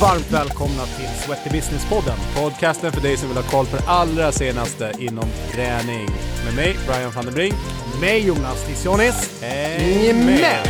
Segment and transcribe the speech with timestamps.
[0.00, 2.18] varmt välkomna till Sweaty Business-podden.
[2.36, 6.08] Podcasten för dig som vill ha koll på det allra senaste inom träning.
[6.44, 7.54] Med mig, Brian van den Brink.
[7.90, 9.42] Med mig Jonas Tissionis.
[9.42, 10.66] Häng med!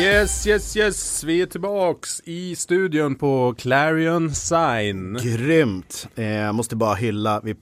[0.00, 1.24] Yes, yes, yes.
[1.24, 5.18] Vi är tillbaks i studion på Clarion Sign.
[5.22, 6.08] Grymt.
[6.14, 7.54] Eh, måste bara hylla, vi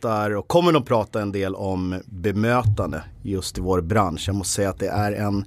[0.00, 4.24] pratar och kommer nog prata en del om bemötande just i vår bransch.
[4.26, 5.44] Jag måste säga att det är en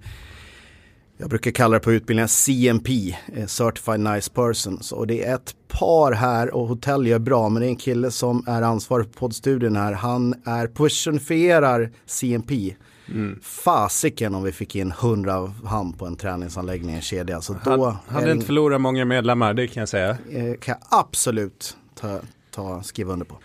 [1.18, 4.80] jag brukar kalla det på utbildningen CMP, eh, Certified Nice Person.
[4.92, 8.12] Och det är ett par här och hotell gör bra, men det är en kille
[8.12, 9.94] som är ansvarig för poddstudien här.
[9.94, 12.76] Han är personifierar CMP.
[13.08, 13.40] Mm.
[13.42, 17.42] Fasiken om vi fick in hundra hand på en träningsanläggning i en kedja.
[17.42, 20.10] Så då Han hade inte förlorat många medlemmar, det kan jag säga.
[20.10, 22.20] Eh, kan jag absolut ta,
[22.52, 23.36] ta, skriva under på.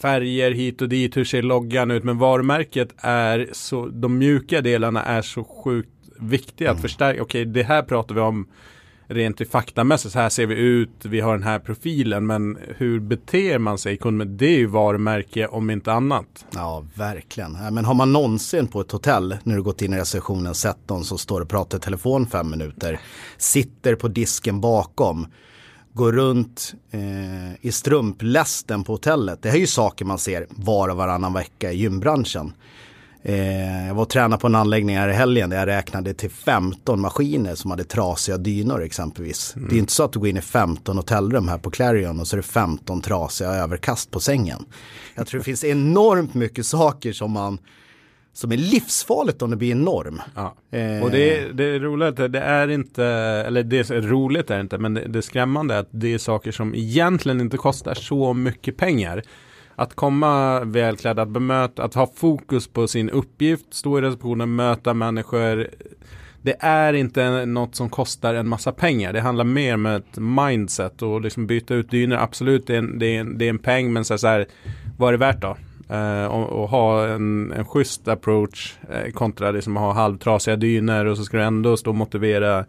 [0.00, 2.04] Färger hit och dit, hur ser loggan ut?
[2.04, 5.88] Men varumärket är så, de mjuka delarna är så sjukt
[6.20, 6.76] viktiga mm.
[6.76, 7.22] att förstärka.
[7.22, 8.46] Okej, det här pratar vi om
[9.06, 13.00] rent i faktamässigt, så här ser vi ut, vi har den här profilen, men hur
[13.00, 14.36] beter man sig i kunden?
[14.36, 16.46] Det är ju varumärke om inte annat.
[16.54, 17.52] Ja, verkligen.
[17.52, 21.04] Men har man någonsin på ett hotell, när du gått in i receptionen, sett någon
[21.04, 23.00] som står och pratar i telefon fem minuter,
[23.38, 25.26] sitter på disken bakom,
[25.94, 29.42] går runt eh, i strumplästen på hotellet.
[29.42, 32.52] Det här är ju saker man ser var och varannan vecka i gymbranschen.
[33.22, 36.30] Eh, jag var och tränade på en anläggning här i helgen där jag räknade till
[36.30, 39.56] 15 maskiner som hade trasiga dynor exempelvis.
[39.56, 39.68] Mm.
[39.68, 42.28] Det är inte så att du går in i 15 hotellrum här på Clarion och
[42.28, 44.64] så är det 15 trasiga överkast på sängen.
[45.14, 47.58] Jag tror det finns enormt mycket saker som man
[48.34, 50.22] som är livsfarligt om det blir en norm.
[50.34, 50.54] Ja.
[50.70, 51.02] Eh.
[51.02, 53.04] Och det är, det är roligt, det är inte,
[53.46, 56.18] eller det är roligt är det inte, men det, det är skrämmande att det är
[56.18, 59.22] saker som egentligen inte kostar så mycket pengar
[59.76, 64.94] att komma välklädd, att bemöta, att ha fokus på sin uppgift, stå i receptionen, möta
[64.94, 65.68] människor.
[66.42, 69.12] Det är inte något som kostar en massa pengar.
[69.12, 72.16] Det handlar mer om ett mindset och liksom byta ut dynor.
[72.16, 74.46] Absolut, det är en, det är en, det är en peng, men så, här,
[74.98, 75.56] vad är det värt då?
[75.90, 81.04] Uh, och, och, ha en, en schysst approach uh, kontra liksom att ha halvtrasiga dynor
[81.04, 82.64] och så ska du ändå stå och motivera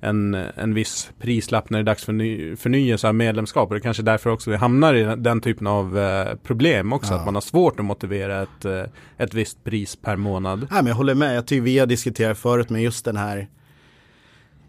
[0.00, 3.68] en, en viss prislapp när det är dags för ny, förnyelse av medlemskap.
[3.68, 7.12] Och det är kanske därför också vi hamnar i den typen av eh, problem också.
[7.12, 7.18] Ja.
[7.18, 8.82] Att man har svårt att motivera ett, eh,
[9.18, 10.66] ett visst pris per månad.
[10.70, 13.48] Ja, men jag håller med, jag tycker vi har diskuterat förut med just den här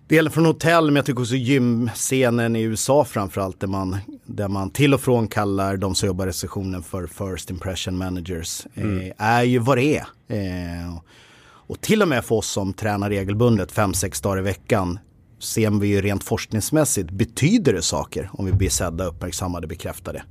[0.10, 4.70] delen från hotell, men jag tycker också gymscenen i USA framförallt, där man, där man
[4.70, 9.00] till och från kallar de som jobbar i receptionen för first impression managers, mm.
[9.00, 10.06] eh, är ju vad det är.
[10.28, 10.98] Eh,
[11.42, 15.00] och till och med för oss som tränar regelbundet fem sex dagar i veckan
[15.40, 20.24] ser vi ju rent forskningsmässigt, betyder det saker om vi blir sedda, uppmärksammade, bekräftade.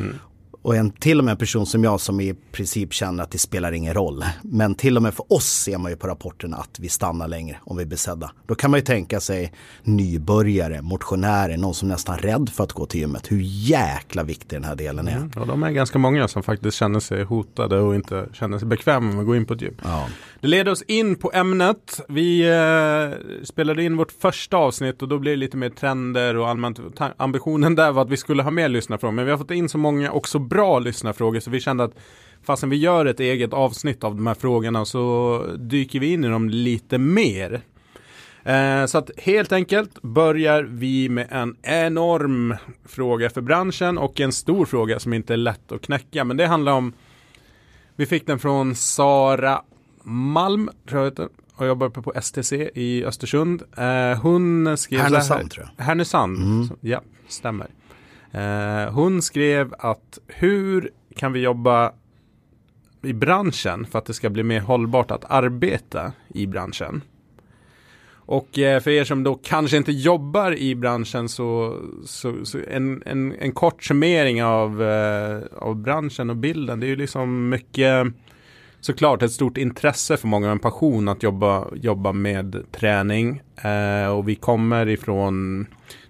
[0.00, 0.18] Mm.
[0.64, 3.38] Och en, till och med en person som jag som i princip känner att det
[3.38, 4.24] spelar ingen roll.
[4.42, 7.56] Men till och med för oss ser man ju på rapporterna att vi stannar längre
[7.60, 8.30] om vi är besedda.
[8.46, 12.72] Då kan man ju tänka sig nybörjare, motionärer, någon som är nästan rädd för att
[12.72, 13.32] gå till gymmet.
[13.32, 15.16] Hur jäkla viktig den här delen är.
[15.16, 18.68] Mm, och de är ganska många som faktiskt känner sig hotade och inte känner sig
[18.68, 19.76] bekväma med att gå in på ett gym.
[19.84, 20.06] Ja.
[20.40, 22.00] Det leder oss in på ämnet.
[22.08, 26.48] Vi eh, spelade in vårt första avsnitt och då blev det lite mer trender och
[26.48, 26.80] allmänt.
[27.16, 29.12] Ambitionen där var att vi skulle ha mer lyssnarfrågor.
[29.12, 31.94] Men vi har fått in så många och så bra lyssnarfrågor så vi kände att
[32.42, 36.28] fastän vi gör ett eget avsnitt av de här frågorna så dyker vi in i
[36.28, 37.60] dem lite mer.
[38.44, 44.32] Eh, så att helt enkelt börjar vi med en enorm fråga för branschen och en
[44.32, 46.24] stor fråga som inte är lätt att knäcka.
[46.24, 46.92] Men det handlar om
[47.96, 49.62] vi fick den från Sara
[50.02, 53.62] Malm, tror jag heter, och jobbar på STC i Östersund.
[53.76, 55.84] Eh, hon skrev Härnösand tror jag.
[55.84, 56.68] Härnösand, mm.
[56.80, 57.66] ja, stämmer.
[58.34, 61.92] Eh, hon skrev att hur kan vi jobba
[63.02, 67.02] i branschen för att det ska bli mer hållbart att arbeta i branschen?
[68.26, 73.02] Och eh, för er som då kanske inte jobbar i branschen så, så, så en,
[73.06, 76.80] en, en, kort summering av, eh, av branschen och bilden.
[76.80, 78.06] Det är ju liksom mycket
[78.80, 83.42] såklart ett stort intresse för många, en passion att jobba, jobba med träning.
[83.56, 85.66] Eh, och vi kommer ifrån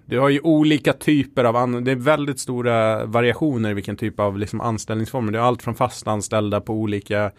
[0.06, 4.38] du har ju olika typer av, det är väldigt stora variationer i vilken typ av
[4.38, 5.32] liksom anställningsformer.
[5.32, 7.30] Det är allt från fast anställda på olika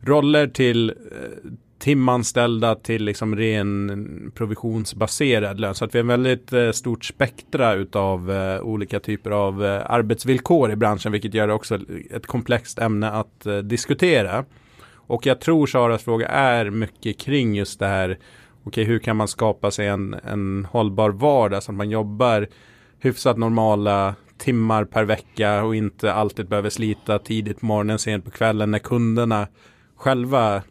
[0.00, 5.74] roller till eh, timanställda till liksom ren provisionsbaserad lön.
[5.74, 9.90] Så att vi har en väldigt eh, stort spektra utav eh, olika typer av eh,
[9.90, 11.78] arbetsvillkor i branschen, vilket gör det också
[12.10, 14.44] ett komplext ämne att eh, diskutera.
[15.08, 18.18] Och jag tror Saras fråga är mycket kring just det här
[18.66, 22.48] okej, hur kan man skapa sig en, en hållbar vardag så att man jobbar
[22.98, 28.30] hyfsat normala timmar per vecka och inte alltid behöver slita tidigt på morgonen, sent på
[28.30, 29.48] kvällen när kunderna
[29.96, 30.62] själva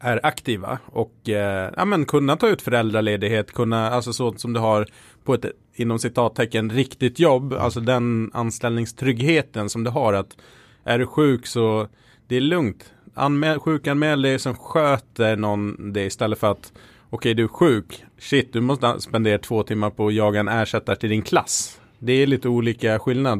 [0.00, 4.60] är aktiva och eh, ja, men kunna ta ut föräldraledighet, kunna, alltså sånt som du
[4.60, 4.86] har
[5.24, 10.36] på ett inom citattecken riktigt jobb, alltså den anställningstryggheten som du har att
[10.84, 11.88] är du sjuk så
[12.28, 12.92] det är lugnt.
[13.14, 16.72] Anmäl, sjukanmäl dig som sköter någon det istället för att
[17.14, 20.96] okej du är sjuk, shit du måste spendera två timmar på att jaga en ersättare
[20.96, 21.80] till din klass.
[21.98, 23.38] Det är lite olika skillnad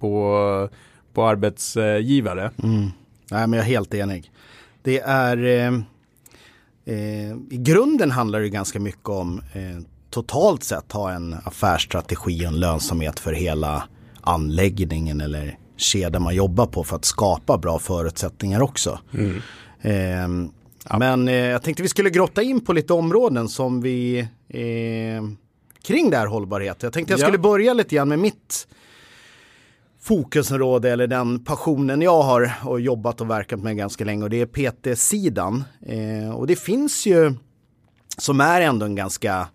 [0.00, 0.68] på,
[1.12, 2.50] på arbetsgivare.
[2.62, 2.90] Mm.
[3.30, 4.30] Nej men jag är helt enig.
[4.82, 5.74] Det är eh,
[6.84, 12.48] eh, i grunden handlar det ganska mycket om eh, totalt sett ha en affärsstrategi och
[12.48, 13.88] en lönsamhet för hela
[14.20, 18.98] anläggningen eller kedjan man jobbar på för att skapa bra förutsättningar också.
[19.14, 20.50] Mm.
[20.88, 20.98] Ja.
[20.98, 24.18] Men eh, jag tänkte vi skulle grotta in på lite områden som vi
[24.48, 25.24] eh,
[25.82, 26.82] kring det här hållbarhet.
[26.82, 27.42] Jag tänkte jag skulle ja.
[27.42, 28.68] börja lite grann med mitt
[30.00, 34.40] fokusområde eller den passionen jag har och jobbat och verkat med ganska länge och det
[34.40, 35.64] är PT-sidan.
[35.86, 37.34] Eh, och det finns ju
[38.18, 39.48] som är ändå en ganska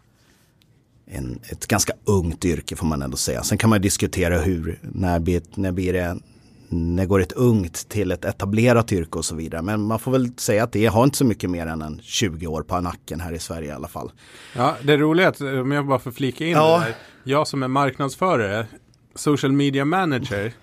[1.06, 3.44] en, ett ganska ungt yrke får man ändå säga.
[3.44, 6.18] Sen kan man diskutera hur, när blir, när blir det,
[6.72, 9.62] när går ett ungt till ett etablerat yrke och så vidare.
[9.62, 12.48] Men man får väl säga att det har inte så mycket mer än en 20
[12.48, 14.12] år på nacken här i Sverige i alla fall.
[14.56, 16.80] Ja, det är roligt att, om jag bara får flika in ja.
[16.80, 16.96] där.
[17.24, 18.66] Jag som är marknadsförare,
[19.16, 20.54] social media manager,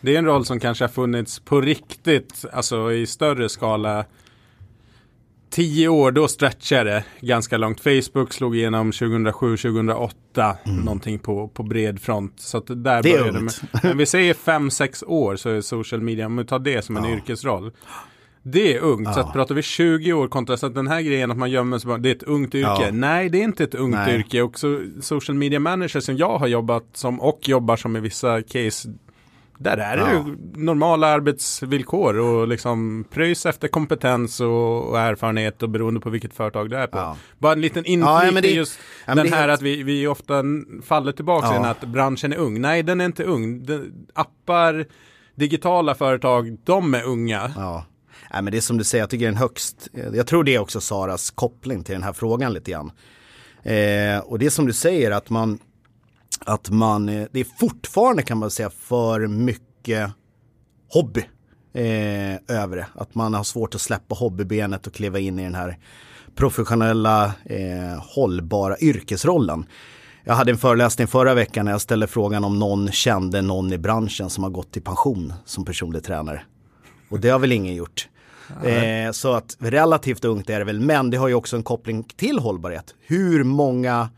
[0.00, 4.04] det är en roll som kanske har funnits på riktigt, alltså i större skala
[5.50, 7.80] tio år, då stretchar det ganska långt.
[7.80, 10.80] Facebook slog igenom 2007-2008, mm.
[10.80, 12.34] någonting på, på bred front.
[12.36, 13.52] Så att där det började med.
[13.82, 16.96] Men vi säger fem sex år så är social media, om vi tar det som
[16.96, 17.10] en ja.
[17.10, 17.72] yrkesroll.
[18.42, 19.12] Det är ungt, ja.
[19.12, 21.78] så att pratar vi 20 år kontra så att den här grejen att man gömmer
[21.78, 22.82] sig, det är ett ungt yrke.
[22.82, 22.90] Ja.
[22.92, 24.16] Nej, det är inte ett ungt Nej.
[24.16, 24.42] yrke.
[24.42, 24.58] Och
[25.00, 28.88] social media manager som jag har jobbat som och jobbar som i vissa case,
[29.62, 30.12] där är det ja.
[30.12, 36.34] ju normala arbetsvillkor och liksom pröjs efter kompetens och, och, erfarenhet och beroende på vilket
[36.34, 36.98] företag det är på.
[36.98, 37.16] Ja.
[37.38, 39.52] Bara en liten inflik ja, det, just den här helt...
[39.52, 40.42] att vi, vi ofta
[40.82, 41.66] faller tillbaka ja.
[41.66, 42.60] i att branschen är ung.
[42.60, 43.64] Nej, den är inte ung.
[43.64, 44.86] Den, appar,
[45.34, 47.52] digitala företag, de är unga.
[47.56, 47.84] Ja.
[48.32, 50.44] Nej, men det är som du säger, jag tycker det är en högst, jag tror
[50.44, 52.92] det är också Saras koppling till den här frågan lite grann.
[53.62, 55.58] Eh, och det är som du säger att man
[56.44, 60.10] att man, det är fortfarande kan man säga för mycket
[60.88, 61.24] hobby
[61.72, 62.86] eh, över det.
[62.94, 65.78] Att man har svårt att släppa hobbybenet och kliva in i den här
[66.34, 69.66] professionella, eh, hållbara yrkesrollen.
[70.24, 73.78] Jag hade en föreläsning förra veckan när jag ställde frågan om någon kände någon i
[73.78, 76.42] branschen som har gått i pension som personlig tränare.
[77.08, 78.08] Och det har väl ingen gjort.
[78.64, 82.04] Eh, så att relativt ungt är det väl, men det har ju också en koppling
[82.04, 82.94] till hållbarhet.
[83.00, 84.08] Hur många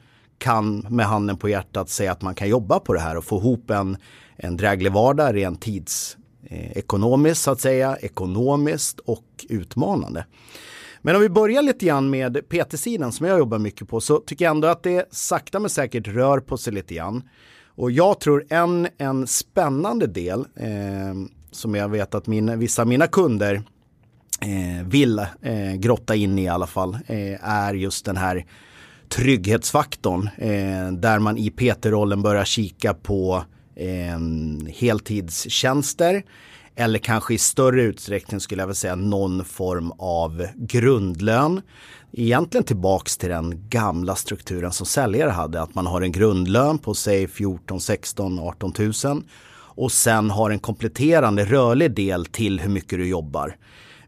[0.42, 3.38] kan med handen på hjärtat säga att man kan jobba på det här och få
[3.38, 3.96] ihop en,
[4.36, 10.26] en dräglig vardag rent tidsekonomiskt eh, så att säga, ekonomiskt och utmanande.
[11.02, 14.44] Men om vi börjar lite grann med PT-sidan som jag jobbar mycket på så tycker
[14.44, 17.22] jag ändå att det sakta men säkert rör på sig lite grann.
[17.66, 21.14] Och jag tror en, en spännande del eh,
[21.50, 23.62] som jag vet att mina, vissa av mina kunder
[24.40, 28.46] eh, vill eh, grotta in i i alla fall eh, är just den här
[29.12, 33.44] trygghetsfaktorn eh, där man i PT-rollen börjar kika på
[33.76, 34.18] eh,
[34.74, 36.22] heltidstjänster
[36.76, 41.62] eller kanske i större utsträckning skulle jag vilja säga någon form av grundlön.
[42.12, 46.94] Egentligen tillbaks till den gamla strukturen som säljare hade, att man har en grundlön på
[46.94, 48.72] säg 14, 16, 18
[49.04, 49.22] 000
[49.54, 53.56] och sen har en kompletterande rörlig del till hur mycket du jobbar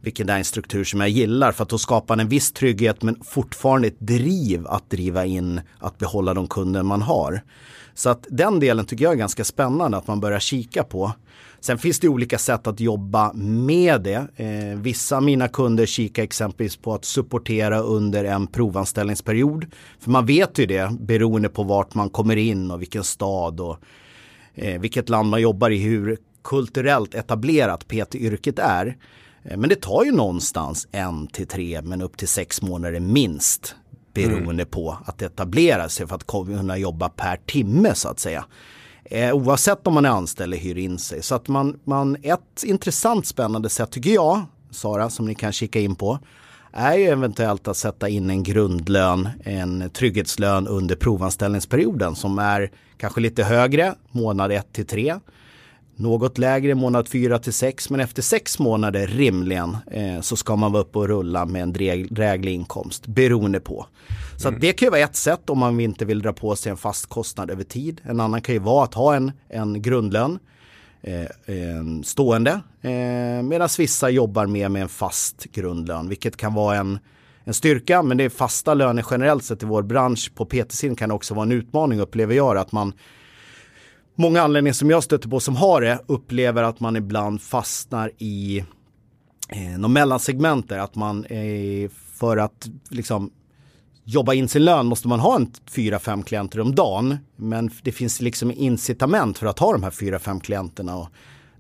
[0.05, 3.17] vilken är en struktur som jag gillar för att då skapar en viss trygghet men
[3.25, 7.43] fortfarande ett driv att driva in att behålla de kunder man har.
[7.95, 11.13] Så att den delen tycker jag är ganska spännande att man börjar kika på.
[11.61, 14.27] Sen finns det olika sätt att jobba med det.
[14.37, 19.67] Eh, vissa av mina kunder kikar exempelvis på att supportera under en provanställningsperiod.
[20.01, 23.79] För man vet ju det beroende på vart man kommer in och vilken stad och
[24.55, 28.97] eh, vilket land man jobbar i, hur kulturellt etablerat PT-yrket är.
[29.45, 33.75] Eh, men det tar ju någonstans en till tre men upp till sex månader minst
[34.15, 34.67] beroende mm.
[34.67, 38.45] på att etablera sig för att kunna jobba per timme så att säga.
[39.05, 41.23] Eh, oavsett om man är anställd eller hyr in sig.
[41.23, 45.81] Så att man, man, ett intressant spännande sätt tycker jag, Sara, som ni kan kika
[45.81, 46.19] in på,
[46.73, 53.21] är ju eventuellt att sätta in en grundlön, en trygghetslön under provanställningsperioden som är kanske
[53.21, 55.15] lite högre, månad 1 till 3
[55.97, 60.73] något lägre månad 4 till 6 men efter 6 månader rimligen eh, så ska man
[60.73, 61.73] vara uppe och rulla med en
[62.11, 63.87] dräglig inkomst beroende på.
[64.37, 64.61] Så mm.
[64.61, 67.07] det kan ju vara ett sätt om man inte vill dra på sig en fast
[67.07, 68.01] kostnad över tid.
[68.05, 70.39] En annan kan ju vara att ha en, en grundlön
[71.03, 76.99] eh, stående eh, medan vissa jobbar mer med en fast grundlön vilket kan vara en
[77.45, 80.33] en styrka, men det är fasta löner generellt sett i vår bransch.
[80.35, 82.93] På PT-sidan kan också vara en utmaning upplever jag att man
[84.17, 88.65] Många anledningar som jag stöter på som har det upplever att man ibland fastnar i
[89.49, 93.31] eh, någon mellansegment där, att man eh, för att liksom
[94.05, 97.17] jobba in sin lön måste man ha en fyra, fem klienter om dagen.
[97.37, 100.97] Men det finns liksom incitament för att ha de här fyra, fem klienterna.
[100.97, 101.09] Och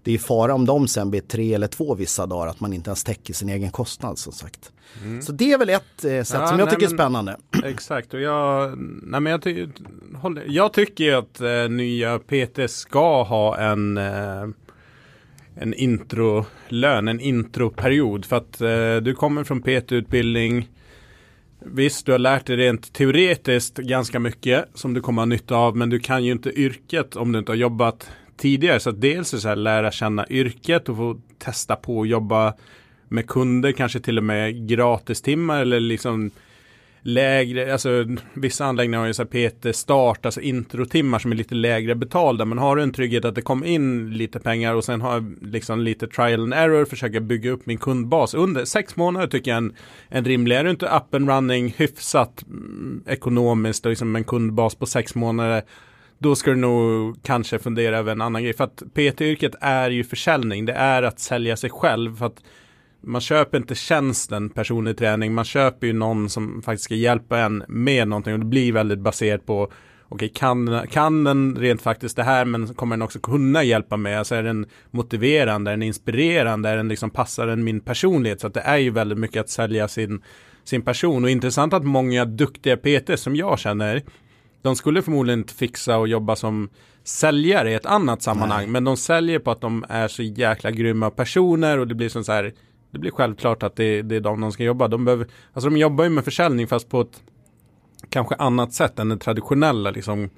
[0.04, 2.90] det är fara om de sen blir tre eller två vissa dagar att man inte
[2.90, 4.72] ens täcker sin egen kostnad som sagt.
[5.02, 5.22] Mm.
[5.22, 7.36] Så det är väl ett eh, sätt ja, som jag nej, tycker men, är spännande.
[7.64, 9.68] Exakt och jag, nej, men jag, ty
[10.46, 14.46] jag tycker att eh, nya PT ska ha en eh,
[15.56, 20.68] en introlön, en introperiod för att eh, du kommer från PT-utbildning
[21.66, 25.76] Visst, du har lärt dig rent teoretiskt ganska mycket som du kommer ha nytta av,
[25.76, 28.80] men du kan ju inte yrket om du inte har jobbat tidigare.
[28.80, 32.54] Så att dels är så här, lära känna yrket och få testa på att jobba
[33.08, 36.30] med kunder, kanske till och med gratistimmar eller liksom
[37.06, 41.54] lägre, alltså vissa anläggningar har ju så här PT start, alltså introtimmar som är lite
[41.54, 42.44] lägre betalda.
[42.44, 45.80] Men har du en trygghet att det kommer in lite pengar och sen har liksom
[45.80, 48.34] lite trial and error, försöka bygga upp min kundbas.
[48.34, 49.74] Under sex månader tycker jag en,
[50.08, 54.74] en rimlig, är du inte up and running hyfsat mm, ekonomiskt och liksom en kundbas
[54.74, 55.62] på sex månader
[56.18, 58.52] då ska du nog kanske fundera över en annan grej.
[58.52, 60.66] För att PT-yrket är ju försäljning.
[60.66, 62.16] Det är att sälja sig själv.
[62.16, 62.42] För att
[63.00, 65.34] man köper inte tjänsten personlig träning.
[65.34, 68.32] Man köper ju någon som faktiskt ska hjälpa en med någonting.
[68.32, 69.72] Och det blir väldigt baserat på
[70.08, 74.14] Okej, kan, kan den rent faktiskt det här men kommer den också kunna hjälpa mig?
[74.14, 78.40] Alltså är den motiverande, är den inspirerande, är den liksom passar den min personlighet?
[78.40, 80.22] Så att det är ju väldigt mycket att sälja sin,
[80.64, 84.02] sin person och intressant att många duktiga PT som jag känner
[84.64, 86.68] de skulle förmodligen inte fixa och jobba som
[87.02, 88.62] säljare i ett annat sammanhang.
[88.62, 88.70] Nej.
[88.70, 92.24] Men de säljer på att de är så jäkla grymma personer och det blir som
[92.24, 92.54] så här.
[92.90, 94.88] Det blir självklart att det, det är de de ska jobba.
[94.88, 97.22] De, behöver, alltså de jobbar ju med försäljning fast på ett
[98.08, 100.30] kanske annat sätt än den traditionella liksom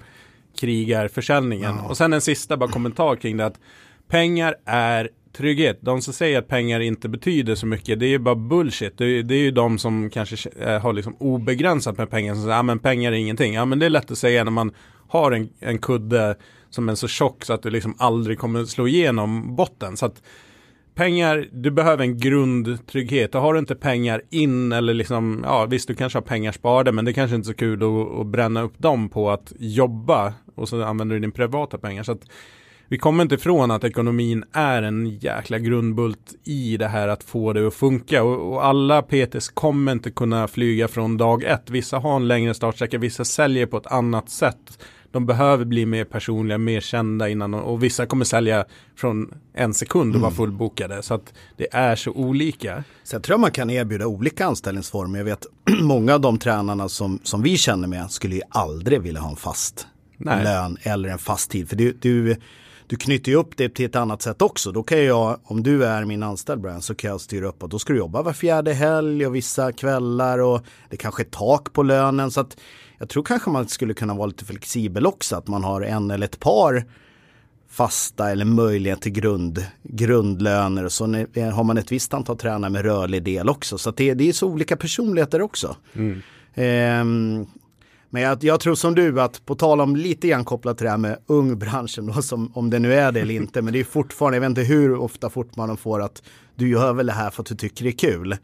[0.59, 1.75] krigarförsäljningen.
[1.75, 1.89] Ja.
[1.89, 3.59] Och sen en sista bara kommentar kring det att
[4.07, 5.77] pengar är trygghet.
[5.81, 8.97] De som säger att pengar inte betyder så mycket, det är ju bara bullshit.
[8.97, 12.43] Det är, det är ju de som kanske eh, har liksom obegränsat med pengar som
[12.43, 13.53] säger, ja men pengar är ingenting.
[13.53, 14.71] Ja men det är lätt att säga när man
[15.07, 16.35] har en, en kudde
[16.69, 19.97] som är så tjock så att du liksom aldrig kommer slå igenom botten.
[19.97, 20.21] Så att
[20.95, 23.35] pengar, du behöver en grundtrygghet.
[23.35, 26.91] Och har du inte pengar in eller liksom, ja visst du kanske har pengar sparade
[26.91, 30.33] men det kanske inte är så kul att, att bränna upp dem på att jobba
[30.55, 32.03] och så använder du din privata pengar.
[32.03, 32.21] Så att
[32.89, 37.53] vi kommer inte ifrån att ekonomin är en jäkla grundbult i det här att få
[37.53, 41.69] det att funka och, och alla PTs kommer inte kunna flyga från dag ett.
[41.69, 44.79] Vissa har en längre startsträcka, vissa säljer på ett annat sätt.
[45.11, 48.65] De behöver bli mer personliga, mer kända innan och vissa kommer sälja
[48.95, 50.37] från en sekund och vara mm.
[50.37, 51.01] fullbokade.
[51.01, 52.83] Så att det är så olika.
[53.03, 55.17] Sen tror jag man kan erbjuda olika anställningsformer.
[55.17, 55.45] Jag vet
[55.81, 59.35] många av de tränarna som, som vi känner med skulle ju aldrig vilja ha en
[59.35, 60.43] fast Nej.
[60.43, 61.69] lön eller en fast tid.
[61.69, 62.35] För du, du
[62.87, 64.71] du knyter ju upp det till ett annat sätt också.
[64.71, 67.69] Då kan jag, om du är min anställd Brian, så kan jag styra upp och
[67.69, 71.73] då ska du jobba var fjärde helg och vissa kvällar och det kanske är tak
[71.73, 72.31] på lönen.
[72.31, 72.57] Så att
[72.97, 76.25] jag tror kanske man skulle kunna vara lite flexibel också, att man har en eller
[76.25, 76.85] ett par
[77.69, 81.05] fasta eller möjlighet till grund, grundlöner och så
[81.53, 83.77] har man ett visst antal tränare med rörlig del också.
[83.77, 85.75] Så det, det är så olika personligheter också.
[85.93, 86.21] Mm.
[87.01, 87.47] Um,
[88.09, 90.89] men jag, jag, tror som du att på tal om lite grann kopplat till det
[90.89, 93.83] här med ungbranschen då, som, om det nu är det eller inte, men det är
[93.83, 96.23] fortfarande, jag vet inte hur ofta fort man får att
[96.55, 98.37] du gör väl det här för att du tycker det är kul.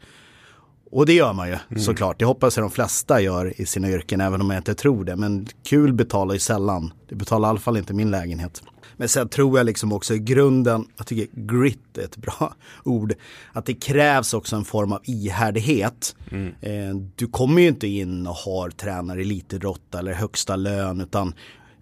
[0.90, 1.82] Och det gör man ju mm.
[1.82, 2.18] såklart.
[2.18, 5.16] Det hoppas jag de flesta gör i sina yrken, även om jag inte tror det.
[5.16, 6.92] Men kul betalar ju sällan.
[7.08, 8.62] Det betalar i alla fall inte min lägenhet.
[8.96, 13.14] Men sen tror jag liksom också i grunden, jag tycker grit är ett bra ord,
[13.52, 16.16] att det krävs också en form av ihärdighet.
[16.30, 16.54] Mm.
[16.60, 21.34] Eh, du kommer ju inte in och har tränare elitidrott eller högsta lön utan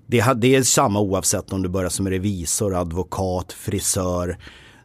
[0.07, 4.39] det, är samma oavsett om du börjar som revisor, advokat, frisör.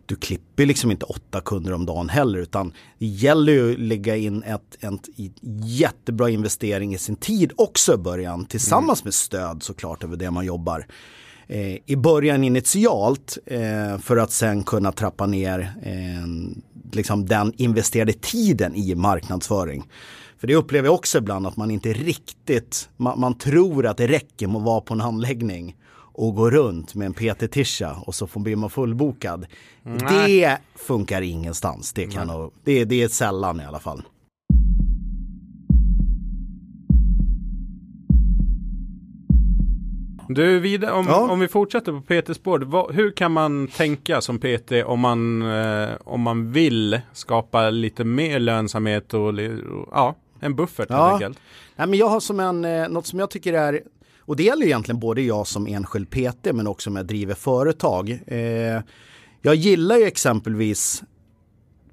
[0.05, 4.15] Du klipper liksom inte åtta kunder om dagen heller utan det gäller ju att lägga
[4.15, 9.07] in ett, ett jättebra investering i sin tid också i början tillsammans mm.
[9.07, 10.86] med stöd såklart över det man jobbar
[11.86, 16.27] i början initialt eh, för att sen kunna trappa ner eh,
[16.92, 19.84] liksom den investerade tiden i marknadsföring.
[20.38, 24.08] För det upplever jag också ibland att man inte riktigt, man, man tror att det
[24.08, 25.75] räcker med att vara på en handläggning
[26.18, 29.46] och gå runt med en PT-tisha och så får blir man fullbokad.
[29.84, 30.42] Nej.
[30.42, 31.94] Det funkar ingenstans.
[31.94, 34.01] Det, kan det, det är sällan i alla fall.
[40.29, 41.31] Du, vidare, om, ja.
[41.31, 45.41] om vi fortsätter på PT spår, vad, hur kan man tänka som PT om man,
[45.41, 50.96] eh, om man vill skapa lite mer lönsamhet och, och ja, En buffert Ja.
[51.03, 51.39] helt enkelt.
[51.75, 53.81] Nej, men jag har som en, eh, något som jag tycker är,
[54.22, 58.19] och det gäller egentligen både jag som enskild PT men också om jag driver företag.
[58.27, 58.81] Eh,
[59.41, 61.03] jag gillar ju exempelvis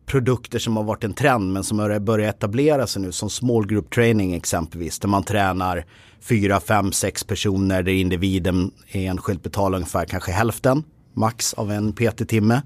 [0.06, 3.66] produkter som har varit en trend men som har börjat etablera sig nu som small
[3.66, 5.84] group training exempelvis där man tränar
[6.20, 10.82] fyra, fem, sex personer där individen enskilt betalar ungefär kanske hälften
[11.14, 12.62] max av en PT-timme.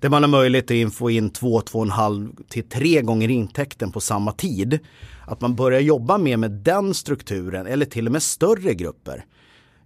[0.00, 3.28] Där man har möjlighet att få in två, två och en halv till tre gånger
[3.28, 4.78] intäkten på samma tid.
[5.26, 9.24] Att man börjar jobba mer med den strukturen eller till och med större grupper.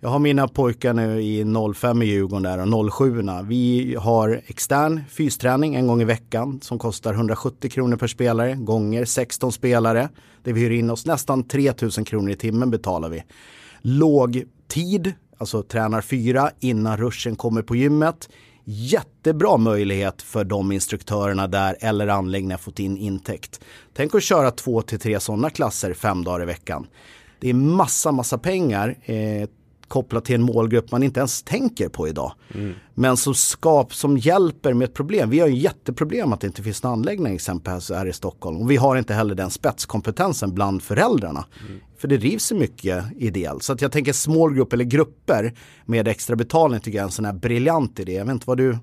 [0.04, 1.44] Jag har mina pojkar nu i
[1.75, 6.78] 05 i Djurgården där och 07 Vi har extern fysträning en gång i veckan som
[6.78, 10.09] kostar 170 kronor per spelare gånger 16 spelare.
[10.42, 13.25] Det vi hyr in oss nästan 3000 kronor i timmen betalar vi.
[13.80, 18.28] Låg tid, alltså tränar fyra innan ruschen kommer på gymmet.
[18.64, 23.61] Jättebra möjlighet för de instruktörerna där eller anläggningar fått in intäkt.
[23.94, 26.87] Tänk att köra två till tre sådana klasser fem dagar i veckan.
[27.40, 29.49] Det är massa, massa pengar eh,
[29.92, 32.32] kopplat till en målgrupp man inte ens tänker på idag.
[32.94, 35.30] Men som skap, som hjälper med ett problem.
[35.30, 38.56] Vi har ju jätteproblem att det inte finns någon anläggning exempelvis här i Stockholm.
[38.56, 41.44] Och vi har inte heller den spetskompetensen bland föräldrarna.
[41.99, 43.62] För det rivs så mycket ideellt.
[43.62, 45.52] Så att jag tänker small group eller grupper
[45.84, 48.12] med extra betalning tycker jag är en sån här briljant idé.
[48.12, 48.78] Jag vet inte vad du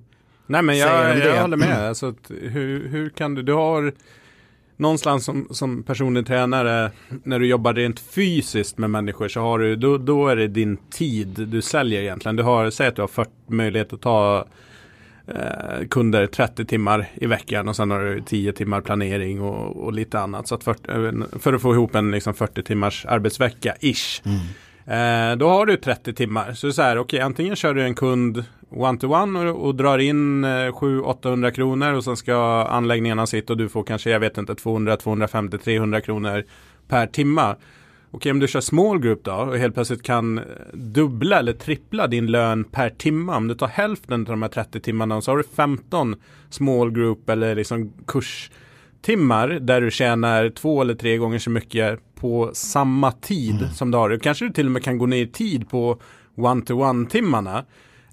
[0.48, 1.42] Nej men jag, jag det.
[1.42, 1.86] håller med.
[1.89, 3.94] Alltså, hur, hur kan du, du har
[4.80, 6.92] någonstans som, som personlig tränare,
[7.24, 10.78] när du jobbar rent fysiskt med människor så har du, då, då är det din
[10.78, 12.36] tid du säljer egentligen.
[12.36, 14.46] Du har, säg att du har 40, möjlighet att ta
[15.28, 19.94] eh, kunder 30 timmar i veckan och sen har du 10 timmar planering och, och
[19.94, 20.48] lite annat.
[20.48, 24.22] Så att 40, eh, för att få ihop en liksom 40 timmars arbetsvecka, ish.
[24.94, 26.54] Eh, då har du 30 timmar.
[26.54, 29.98] Så det är så här, okej, antingen kör du en kund one-to-one och, och drar
[29.98, 34.38] in eh, 700-800 kronor och sen ska anläggningarna sitta och du får kanske, jag vet
[34.38, 36.43] inte, 200, 250, 300 kronor
[36.88, 37.56] per timma.
[38.12, 40.43] Okej, om du kör small group då och helt plötsligt kan eh,
[40.74, 43.38] dubbla eller trippla din lön per timma.
[43.38, 46.15] Om du tar hälften av de här 30 timmarna så har du 15
[46.50, 52.52] small group eller liksom kurstimmar där du tjänar två eller tre gånger så mycket på
[52.54, 54.17] samma tid som du har.
[54.17, 56.02] Kanske du till och med kan gå ner i tid på
[56.36, 57.65] one-to-one timmarna.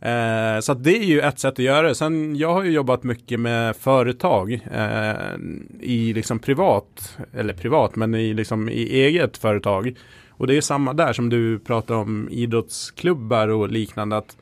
[0.06, 1.94] Eh, så det är ju ett sätt att göra det.
[1.94, 5.34] Sen jag har ju jobbat mycket med företag eh,
[5.80, 9.94] i liksom privat, eller privat, men i, liksom i eget företag.
[10.30, 14.16] Och det är samma där som du pratar om idrottsklubbar och liknande.
[14.16, 14.36] Att,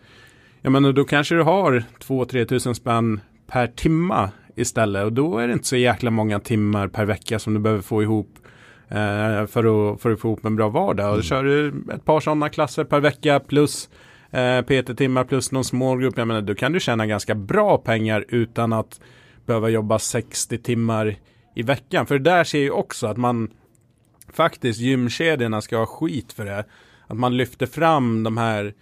[0.62, 5.04] jag menar, då kanske du har 2-3 tusen spänn per timma istället.
[5.04, 8.02] Och då är det inte så jäkla många timmar per vecka som du behöver få
[8.02, 8.38] ihop
[8.88, 11.10] eh, för, att, för att få ihop en bra vardag.
[11.10, 13.88] Och då kör du ett par sådana klasser per vecka plus
[14.34, 16.18] eh, PT-timmar plus någon smågrupp.
[16.18, 19.00] Jag menar, då kan du tjäna ganska bra pengar utan att
[19.46, 21.16] behöva jobba 60 timmar
[21.54, 22.06] i veckan.
[22.06, 23.50] För det där ser ju också att man
[24.32, 26.64] faktiskt gymkedjorna ska ha skit för det.
[27.06, 28.74] Att man lyfter fram de här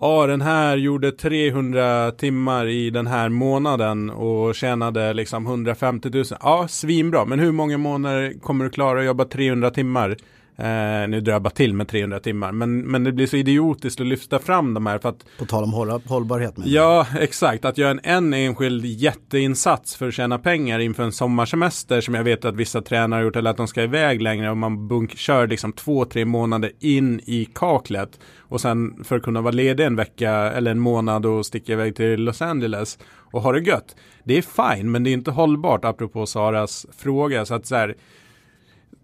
[0.00, 6.24] Ja, den här gjorde 300 timmar i den här månaden och tjänade liksom 150 000.
[6.40, 7.24] Ja, svinbra.
[7.24, 10.16] Men hur många månader kommer du klara att jobba 300 timmar?
[10.58, 12.52] Eh, nu drar jag bara till med 300 timmar.
[12.52, 15.64] Men, men det blir så idiotiskt att lyfta fram de här för att På tal
[15.64, 16.56] om håll, hållbarhet.
[16.56, 16.70] Men.
[16.70, 17.64] Ja, exakt.
[17.64, 22.24] Att göra en, en enskild jätteinsats för att tjäna pengar inför en sommarsemester som jag
[22.24, 25.16] vet att vissa tränare har gjort eller att de ska iväg längre och man bunk,
[25.16, 29.84] kör liksom två, tre månader in i kaklet och sen för att kunna vara ledig
[29.84, 32.98] en vecka eller en månad och sticka iväg till Los Angeles
[33.32, 33.96] och ha det gött.
[34.24, 37.46] Det är fine, men det är inte hållbart apropå Saras fråga.
[37.46, 37.96] Så att så här,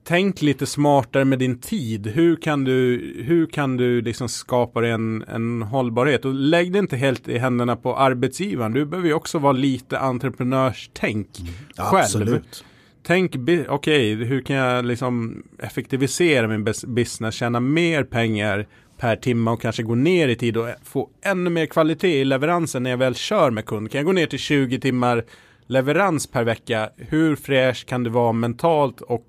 [0.05, 2.07] tänk lite smartare med din tid.
[2.07, 6.25] Hur kan du, hur kan du liksom skapa en, en hållbarhet?
[6.25, 8.73] Och lägg det inte helt i händerna på arbetsgivaren.
[8.73, 11.29] Du behöver ju också vara lite entreprenörstänk
[11.77, 12.03] själv.
[12.05, 12.65] Absolut.
[13.03, 13.37] Tänk,
[13.69, 18.67] okej, hur kan jag liksom effektivisera min bus- business, tjäna mer pengar
[18.99, 22.83] per timme och kanske gå ner i tid och få ännu mer kvalitet i leveransen
[22.83, 23.91] när jag väl kör med kund.
[23.91, 25.25] Kan jag gå ner till 20 timmar
[25.67, 26.91] leverans per vecka?
[26.97, 29.27] Hur fräsch kan du vara mentalt och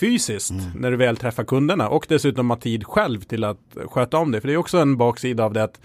[0.00, 4.32] fysiskt när du väl träffar kunderna och dessutom ha tid själv till att sköta om
[4.32, 4.40] det.
[4.40, 5.80] För det är också en baksida av det att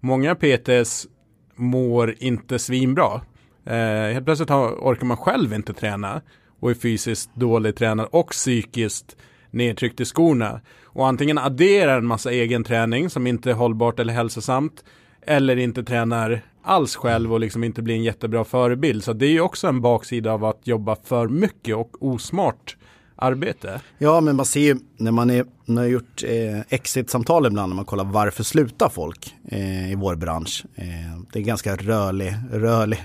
[0.00, 1.06] många PTs
[1.54, 3.20] mår inte svinbra.
[3.64, 6.20] Eh, helt plötsligt har, orkar man själv inte träna
[6.60, 9.16] och är fysiskt dåligt tränad och psykiskt
[9.50, 10.60] nedtryckt i skorna.
[10.84, 14.84] Och antingen adderar en massa egen träning som inte är hållbart eller hälsosamt
[15.26, 19.04] eller inte tränar alls själv och liksom inte blir en jättebra förebild.
[19.04, 22.76] Så det är ju också en baksida av att jobba för mycket och osmart
[23.18, 23.80] arbete.
[23.98, 27.68] Ja, men man ser ju när man är, när man har gjort eh, exit-samtal ibland
[27.68, 30.64] när man kollar varför slutar folk eh, i vår bransch.
[30.74, 30.84] Eh,
[31.32, 32.98] det är ganska rörlig, rörlig,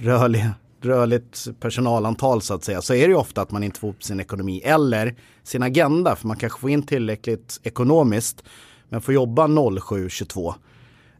[0.00, 0.46] rörlig,
[0.82, 4.04] rörligt personalantal så att säga så är det ju ofta att man inte får upp
[4.04, 8.44] sin ekonomi eller sin agenda för man kanske får in tillräckligt ekonomiskt
[8.88, 10.54] men får jobba 07-22.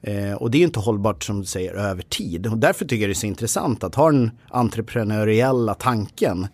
[0.03, 3.09] Eh, och det är inte hållbart som du säger över tid och därför tycker jag
[3.09, 6.47] det är så intressant att ha den entreprenöriella tanken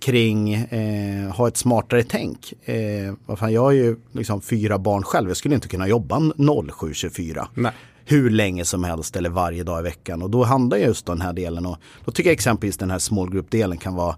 [0.00, 2.52] kring eh, ha ett smartare tänk.
[2.64, 7.46] Eh, fan, jag har ju liksom fyra barn själv, jag skulle inte kunna jobba 07-24.
[7.54, 7.72] Nej
[8.10, 10.22] hur länge som helst eller varje dag i veckan.
[10.22, 13.30] Och då handlar just den här delen och då tycker jag exempelvis den här small
[13.30, 14.16] group-delen kan vara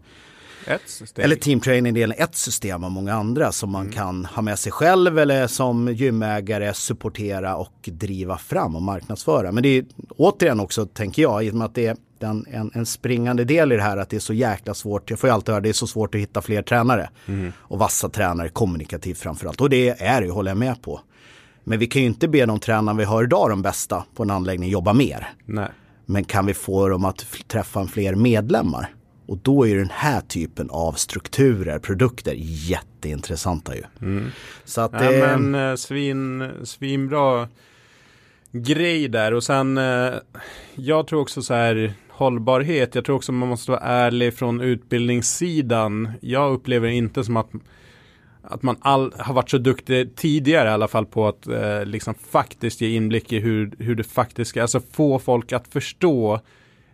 [1.17, 3.93] eller team training-delen ett system av många andra som man mm.
[3.93, 9.53] kan ha med sig själv eller som gymägare supportera och driva fram och marknadsföra.
[9.53, 12.71] Men det är återigen också, tänker jag, i och med att det är en, en,
[12.75, 15.11] en, springande del i det här att det är så jäkla svårt.
[15.11, 17.11] Jag får ju alltid höra det är så svårt att hitta fler tränare.
[17.27, 17.53] Mm.
[17.57, 19.61] Och vassa tränare kommunikativt framförallt.
[19.61, 21.01] Och det är det, håller jag med på.
[21.65, 24.31] Men vi kan ju inte be de tränare vi har idag, de bästa på en
[24.31, 25.29] anläggning, jobba mer.
[25.45, 25.69] Nej.
[26.07, 28.91] Men kan vi få dem att träffa fler medlemmar?
[29.27, 33.83] Och då är den här typen av strukturer, produkter jätteintressanta ju.
[34.01, 34.31] Mm.
[34.65, 35.19] Så att det...
[35.19, 37.49] Ja, men eh, svin, svinbra
[38.53, 40.15] grej där och sen eh,
[40.75, 42.95] jag tror också så här hållbarhet.
[42.95, 46.13] Jag tror också man måste vara ärlig från utbildningssidan.
[46.21, 47.51] Jag upplever inte som att
[48.43, 52.15] att man all, har varit så duktig tidigare i alla fall på att eh, liksom
[52.15, 56.41] faktiskt ge inblick i hur, hur det faktiska, alltså få folk att förstå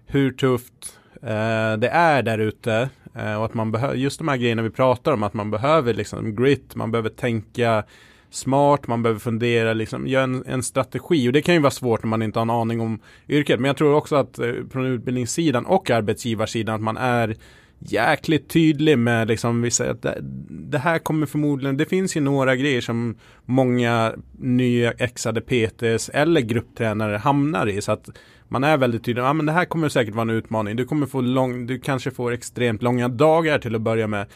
[0.06, 4.29] hur tufft eh, Eh, det är där ute eh, och att man behöver, just de
[4.29, 7.85] här grejerna vi pratar om, att man behöver liksom grit, man behöver tänka
[8.31, 12.03] smart, man behöver fundera, liksom, göra en, en, strategi och det kan ju vara svårt
[12.03, 13.61] när man inte har en aning om yrket.
[13.61, 17.37] Men jag tror också att eh, från utbildningssidan och arbetsgivarsidan att man är
[17.79, 20.18] jäkligt tydlig med liksom vi säger att det,
[20.49, 26.40] det, här kommer förmodligen, det finns ju några grejer som många nya exade PTs eller
[26.40, 28.09] grupptränare hamnar i så att
[28.48, 31.06] man är väldigt tydlig, ja men det här kommer säkert vara en utmaning, du kommer
[31.06, 34.26] få lång, du kanske får extremt långa dagar till att börja med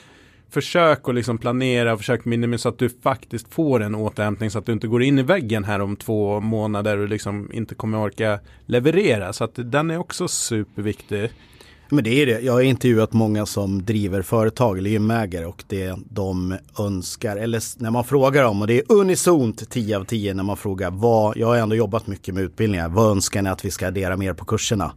[0.50, 4.58] försök att liksom planera och försök minimera så att du faktiskt får en återhämtning så
[4.58, 7.98] att du inte går in i väggen här om två månader och liksom inte kommer
[7.98, 9.32] orka leverera.
[9.32, 11.30] Så att den är också superviktig.
[11.92, 12.40] Men det är det.
[12.40, 17.90] Jag har intervjuat många som driver företag eller gymägare och det de önskar, eller när
[17.90, 21.46] man frågar dem och det är unisont 10 av 10 när man frågar vad, jag
[21.46, 24.44] har ändå jobbat mycket med utbildningar, vad önskar ni att vi ska addera mer på
[24.44, 24.92] kurserna?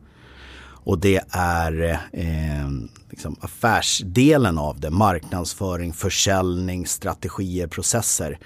[0.67, 2.69] Och det är eh,
[3.09, 8.39] liksom affärsdelen av det, marknadsföring, försäljning, strategier, processer.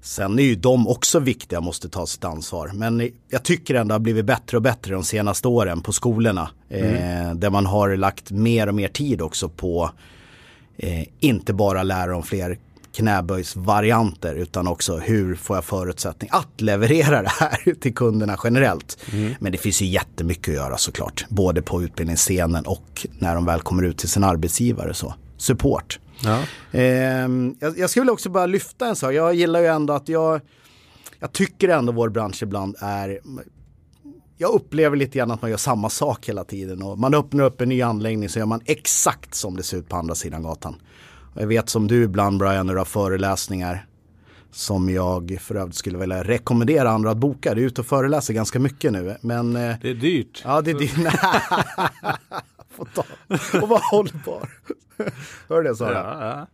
[0.00, 2.70] Sen är ju de också viktiga och måste ta sitt ansvar.
[2.74, 5.92] Men jag tycker ändå att det har blivit bättre och bättre de senaste åren på
[5.92, 6.50] skolorna.
[6.70, 6.94] Mm.
[7.28, 9.90] Eh, där man har lagt mer och mer tid också på
[10.76, 12.58] eh, inte bara lära om fler
[12.92, 18.98] knäböjsvarianter utan också hur får jag förutsättning att leverera det här till kunderna generellt.
[19.12, 19.34] Mm.
[19.40, 21.26] Men det finns ju jättemycket att göra såklart.
[21.28, 24.94] Både på utbildningsscenen och när de väl kommer ut till sin arbetsgivare.
[24.94, 25.14] Så.
[25.36, 25.98] Support.
[26.24, 26.42] Ja.
[26.78, 27.28] Eh,
[27.60, 29.12] jag, jag skulle också bara lyfta en sak.
[29.12, 30.40] Jag gillar ju ändå att jag,
[31.18, 33.20] jag tycker ändå vår bransch ibland är
[34.40, 37.60] jag upplever lite grann att man gör samma sak hela tiden och man öppnar upp
[37.60, 40.76] en ny anläggning så gör man exakt som det ser ut på andra sidan gatan.
[41.34, 43.86] Och jag vet som du ibland Brian när du har föreläsningar
[44.52, 47.54] som jag för övrigt skulle vilja rekommendera andra att boka.
[47.54, 49.16] Du är ute och föreläser ganska mycket nu.
[49.20, 50.42] Men, eh, det är dyrt.
[50.44, 50.92] Ja, det är dyrt.
[52.78, 53.04] Få ta.
[53.62, 54.50] Och vara hållbar.
[55.48, 55.92] Hör det Sara?
[55.92, 56.46] Ja, ja.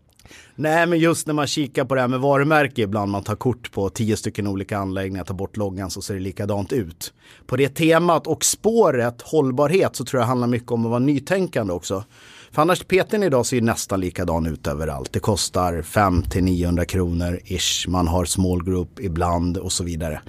[0.54, 3.72] Nej men just när man kikar på det här med varumärke ibland man tar kort
[3.72, 7.12] på tio stycken olika anläggningar, tar bort loggan så ser det likadant ut.
[7.46, 11.72] På det temat och spåret hållbarhet så tror jag handlar mycket om att vara nytänkande
[11.72, 12.04] också.
[12.52, 15.12] För annars PTn idag ser ju nästan likadan ut överallt.
[15.12, 17.88] Det kostar 5-900 kronor ish.
[17.88, 20.20] Man har small group ibland och så vidare.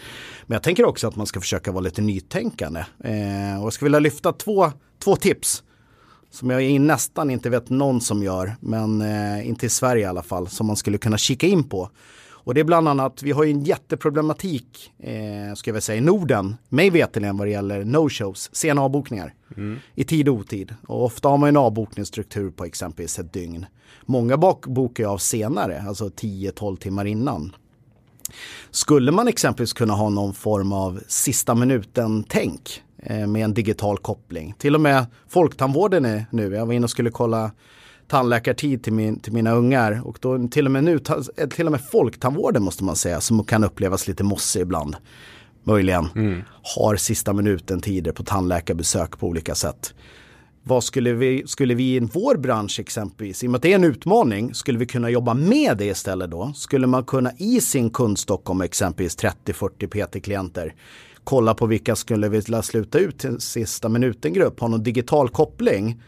[0.45, 2.79] Men jag tänker också att man ska försöka vara lite nytänkande.
[2.79, 4.71] Eh, och jag skulle vilja lyfta två,
[5.03, 5.63] två tips
[6.36, 10.24] som jag nästan inte vet någon som gör, men eh, inte i Sverige i alla
[10.24, 11.89] fall, som man skulle kunna kika in på.
[12.28, 16.02] Och det är bland annat, vi har ju en jätteproblematik, eh, ska jag säga, i
[16.02, 19.34] Norden, mig veterligen vad det gäller no-shows, sena avbokningar.
[19.58, 19.80] Mm.
[19.95, 20.76] I tid och otid.
[20.88, 23.65] Och ofta har man en avbokningsstruktur på exempelvis ett dygn.
[24.06, 27.56] Många bokar ju av senare, alltså 10-12 timmar innan.
[28.71, 34.55] Skulle man exempelvis kunna ha någon form av sista minuten-tänk med en digital koppling.
[34.57, 37.51] Till och med Folktandvården är nu, jag var inne och skulle kolla
[38.07, 40.99] tandläkartid till, min, till mina ungar och då till och med nu,
[41.37, 44.95] eh, till och med Folktandvården måste man säga, som kan upplevas lite mossig ibland,
[45.63, 46.41] möjligen, mm.
[46.75, 49.93] har sista minuten tider på tandläkarbesök på olika sätt.
[50.67, 53.75] Vad skulle vi, skulle vi i vår bransch exempelvis, i och med att det är
[53.75, 56.53] en utmaning, skulle vi kunna jobba med det istället då?
[56.55, 60.73] Skulle man kunna i sin kundstock om exempelvis 30-40 PT-klienter
[61.25, 66.01] kolla på vilka skulle vilja sluta ut till sista minuten-grupp, ha någon digital koppling.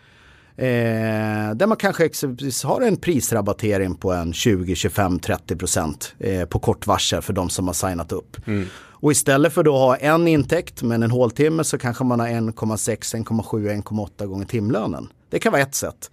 [0.55, 6.45] Eh, där man kanske exempelvis har en prisrabattering på en 20, 25, 30 procent eh,
[6.45, 8.47] på kort varsel för de som har signat upp.
[8.47, 8.65] Mm.
[8.99, 13.15] Och istället för att ha en intäkt men en håltimme så kanske man har 1,6,
[13.15, 15.09] 1,7, 1,8 gånger timlönen.
[15.29, 16.11] Det kan vara ett sätt.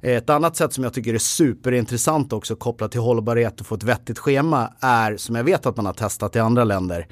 [0.00, 3.82] Ett annat sätt som jag tycker är superintressant också kopplat till hållbarhet och få ett
[3.82, 7.06] vettigt schema är, som jag vet att man har testat i andra länder,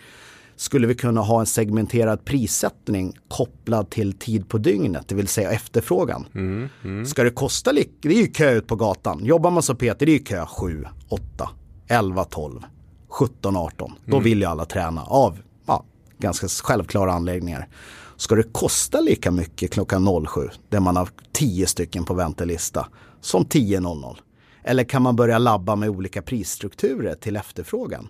[0.62, 5.51] skulle vi kunna ha en segmenterad prissättning kopplad till tid på dygnet, det vill säga
[5.51, 6.27] efterfrågan.
[6.35, 7.07] Mm, mm.
[7.07, 9.25] Ska det kosta lika, det är ju kö ut på gatan.
[9.25, 11.51] Jobbar man som Peter, det är ju kö 7, 8,
[11.88, 12.61] 11, 12,
[13.09, 13.92] 17, 18.
[14.05, 14.25] Då mm.
[14.25, 15.85] vill ju alla träna av ja,
[16.18, 17.68] ganska självklara anläggningar.
[18.16, 22.88] Ska det kosta lika mycket klockan 07, där man har 10 stycken på väntelista,
[23.20, 24.16] som 10.00?
[24.64, 28.09] Eller kan man börja labba med olika prisstrukturer till efterfrågan?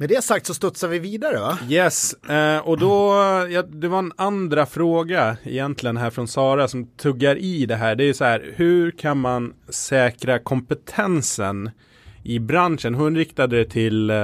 [0.00, 1.58] Med det sagt så studsar vi vidare va?
[1.68, 3.12] Yes, eh, och då,
[3.50, 7.94] ja, det var en andra fråga egentligen här från Sara som tuggar i det här.
[7.94, 11.70] Det är så här, hur kan man säkra kompetensen
[12.22, 12.94] i branschen?
[12.94, 14.16] Hon riktade det till, eh,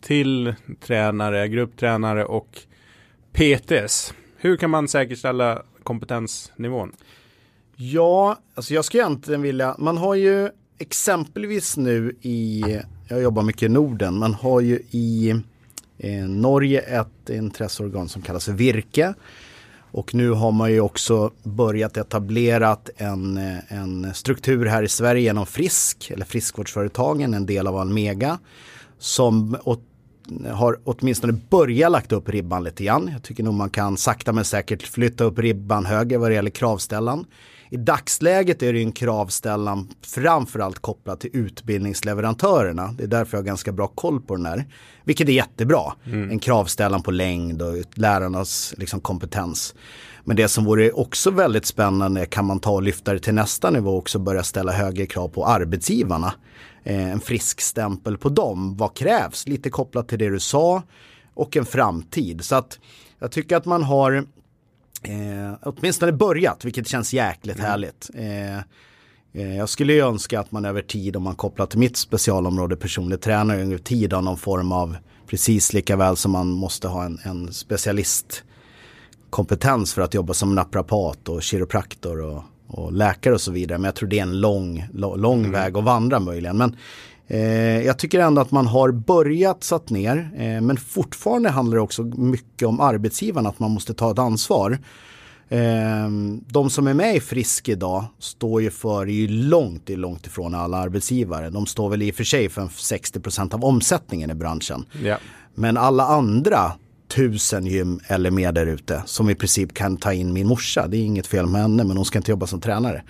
[0.00, 2.58] till tränare, grupptränare och
[3.32, 4.14] PTs.
[4.36, 6.92] Hur kan man säkerställa kompetensnivån?
[7.76, 12.64] Ja, alltså jag skulle egentligen vilja, man har ju exempelvis nu i
[13.12, 14.18] jag jobbar mycket i Norden.
[14.18, 15.30] Man har ju i
[15.98, 19.14] eh, Norge ett intresseorgan som kallas Virke.
[19.90, 25.22] Och nu har man ju också börjat etablerat en, eh, en struktur här i Sverige
[25.22, 28.38] genom Frisk, eller friskvårdsföretagen, en del av Almega.
[28.98, 29.82] Som åt,
[30.50, 33.10] har åtminstone börjat lagt upp ribban lite grann.
[33.12, 36.50] Jag tycker nog man kan sakta men säkert flytta upp ribban högre vad det gäller
[36.50, 37.26] kravställan.
[37.72, 42.94] I dagsläget är det en kravställan framförallt kopplat till utbildningsleverantörerna.
[42.98, 44.64] Det är därför jag har ganska bra koll på den här.
[45.04, 45.92] Vilket är jättebra.
[46.04, 46.30] Mm.
[46.30, 49.74] En kravställan på längd och lärarnas liksom, kompetens.
[50.24, 53.70] Men det som vore också väldigt spännande kan man ta och lyfta det till nästa
[53.70, 56.34] nivå och också börja ställa högre krav på arbetsgivarna.
[56.84, 58.76] Eh, en frisk stämpel på dem.
[58.76, 59.48] Vad krävs?
[59.48, 60.82] Lite kopplat till det du sa
[61.34, 62.44] och en framtid.
[62.44, 62.78] Så att
[63.18, 64.26] jag tycker att man har
[65.02, 67.70] eh, åtminstone börjat, vilket känns jäkligt mm.
[67.70, 68.10] härligt.
[68.14, 68.58] Eh,
[69.32, 72.76] eh, jag skulle ju önska att man över tid, om man kopplar till mitt specialområde
[72.76, 77.04] personlig tränare, över tid har någon form av, precis lika väl som man måste ha
[77.04, 83.52] en, en specialistkompetens för att jobba som naprapat och kiropraktor och, och läkare och så
[83.52, 83.78] vidare.
[83.78, 85.52] Men jag tror det är en lång, lång mm.
[85.52, 86.56] väg att vandra möjligen.
[86.56, 86.76] Men
[87.32, 91.82] Eh, jag tycker ändå att man har börjat satt ner, eh, men fortfarande handlar det
[91.82, 94.78] också mycket om arbetsgivarna, att man måste ta ett ansvar.
[95.48, 96.08] Eh,
[96.46, 100.54] de som är med i Frisk idag står ju för, är ju långt, långt ifrån
[100.54, 101.50] alla arbetsgivare.
[101.50, 104.84] De står väl i och för sig för 60% av omsättningen i branschen.
[105.02, 105.20] Yeah.
[105.54, 106.72] Men alla andra
[107.08, 110.86] tusen gym eller mer där ute som i princip kan ta in min morsa.
[110.86, 113.02] Det är inget fel med henne men hon ska inte jobba som tränare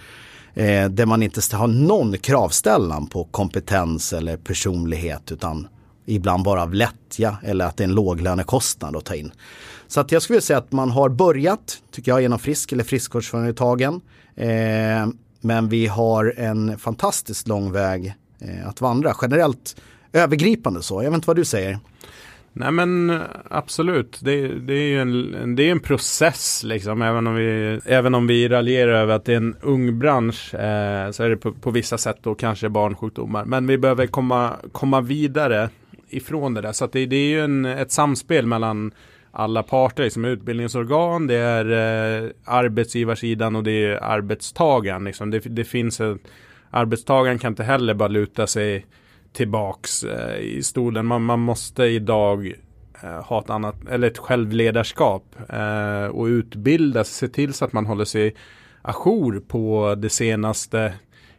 [0.55, 5.69] eh, där man inte har någon kravställan på kompetens eller personlighet utan
[6.07, 9.33] ibland bara av lättja eller att det är en låglönekostnad att ta in.
[9.87, 14.01] Så att jag skulle säga att man har börjat, tycker jag, genom Frisk eller friskvårdsföretagen.
[14.37, 15.07] Eh,
[15.41, 19.77] men vi har en fantastiskt lång väg eh, att vandra generellt
[20.13, 21.03] övergripande så.
[21.03, 21.79] Jag vet inte vad du säger.
[22.55, 27.03] Nej men absolut, det, det är ju en, det är en process liksom.
[27.03, 31.11] Även om, vi, även om vi raljerar över att det är en ung bransch eh,
[31.11, 33.45] så är det på, på, vissa sätt då kanske barnsjukdomar.
[33.45, 35.69] Men vi behöver komma, komma vidare
[36.09, 36.73] ifrån det där.
[36.73, 38.93] Så det, det, är ju en, ett samspel mellan
[39.31, 41.65] alla parter, liksom utbildningsorgan, det är
[42.25, 45.05] eh, arbetsgivarsidan och det är arbetstagaren.
[45.05, 45.31] Liksom.
[45.31, 46.19] Det, det finns ett,
[46.71, 48.87] arbetstagaren kan inte heller bara luta sig
[49.33, 51.07] tillbaks eh, i stolen.
[51.07, 52.53] Man, man måste idag
[53.03, 57.73] eh, ha ett annat, eller ett självledarskap eh, och utbilda sig, se till så att
[57.73, 58.35] man håller sig
[58.83, 60.93] ajour på det senaste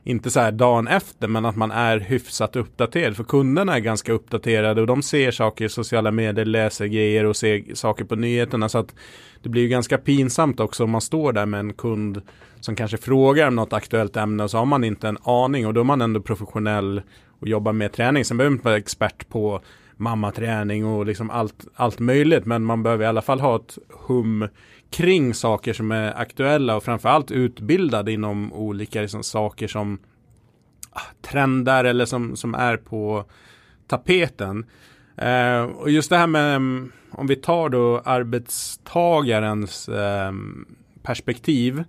[0.06, 3.16] inte så här dagen efter, men att man är hyfsat uppdaterad.
[3.16, 7.36] För kunderna är ganska uppdaterade och de ser saker i sociala medier, läser grejer och
[7.36, 8.70] ser saker på nyheterna.
[8.70, 8.96] Så att
[9.44, 12.22] det blir ju ganska pinsamt också om man står där med en kund
[12.60, 15.74] som kanske frågar om något aktuellt ämne och så har man inte en aning och
[15.74, 17.02] då är man ändå professionell
[17.44, 18.26] och jobbar med träning.
[18.26, 19.62] Sen behöver man inte vara expert på
[19.98, 22.46] mammaträning och liksom allt, allt möjligt.
[22.46, 24.48] Men man behöver i alla fall ha ett hum
[24.90, 30.00] kring saker som är aktuella och framförallt utbildad inom olika liksom, saker som
[30.92, 33.26] ah, trender eller som, som är på
[33.88, 34.66] tapeten.
[35.18, 40.32] Eh, och just det här med mm, om vi tar då arbetstagarens eh,
[41.02, 41.84] perspektiv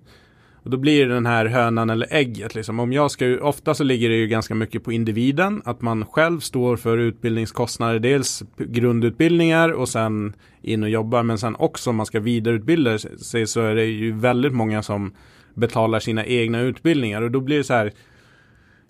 [0.64, 2.54] och då blir det den här hönan eller ägget.
[2.54, 2.80] Liksom.
[2.80, 5.62] Om jag ska, ofta så ligger det ju ganska mycket på individen.
[5.64, 7.98] Att man själv står för utbildningskostnader.
[7.98, 11.22] Dels grundutbildningar och sen in och jobbar.
[11.22, 15.14] Men sen också om man ska vidareutbilda sig så är det ju väldigt många som
[15.54, 17.22] betalar sina egna utbildningar.
[17.22, 17.92] Och då blir det så här.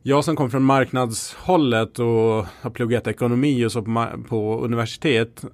[0.03, 5.45] Jag som kom från marknadshållet och har pluggat ekonomi och så på, på universitet.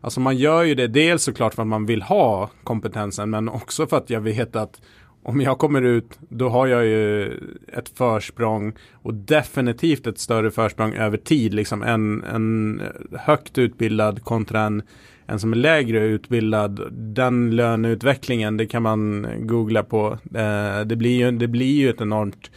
[0.00, 3.86] Alltså man gör ju det dels såklart för att man vill ha kompetensen men också
[3.86, 4.80] för att jag vet att
[5.22, 7.32] om jag kommer ut, då har jag ju
[7.72, 14.60] ett försprång och definitivt ett större försprång över tid, liksom en, en högt utbildad kontra
[14.60, 14.82] en,
[15.26, 16.80] en som är lägre utbildad.
[16.90, 20.18] Den löneutvecklingen, det kan man googla på.
[20.34, 22.50] Eh, det, blir ju, det blir ju ett enormt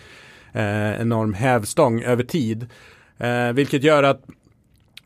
[0.54, 2.67] eh, enorm hävstång över tid.
[3.17, 4.26] Eh, vilket gör att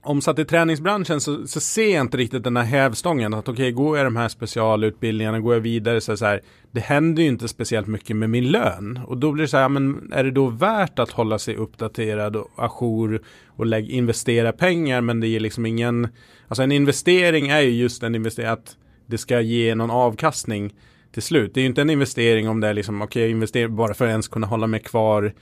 [0.06, 3.34] omsatt i träningsbranschen så, så ser jag inte riktigt den här hävstången.
[3.34, 6.42] Att okej, okay, går jag de här specialutbildningarna, går jag vidare så, så här,
[6.72, 9.00] det händer ju inte speciellt mycket med min lön.
[9.08, 12.36] Och då blir det så här, men är det då värt att hålla sig uppdaterad
[12.36, 16.08] och ajour och lägg, investera pengar, men det ger liksom ingen,
[16.48, 20.74] alltså en investering är ju just en investering, att det ska ge någon avkastning
[21.12, 21.54] till slut.
[21.54, 24.06] Det är ju inte en investering om det är liksom, okej, okay, investera bara för
[24.06, 25.34] att ens kunna hålla mig kvar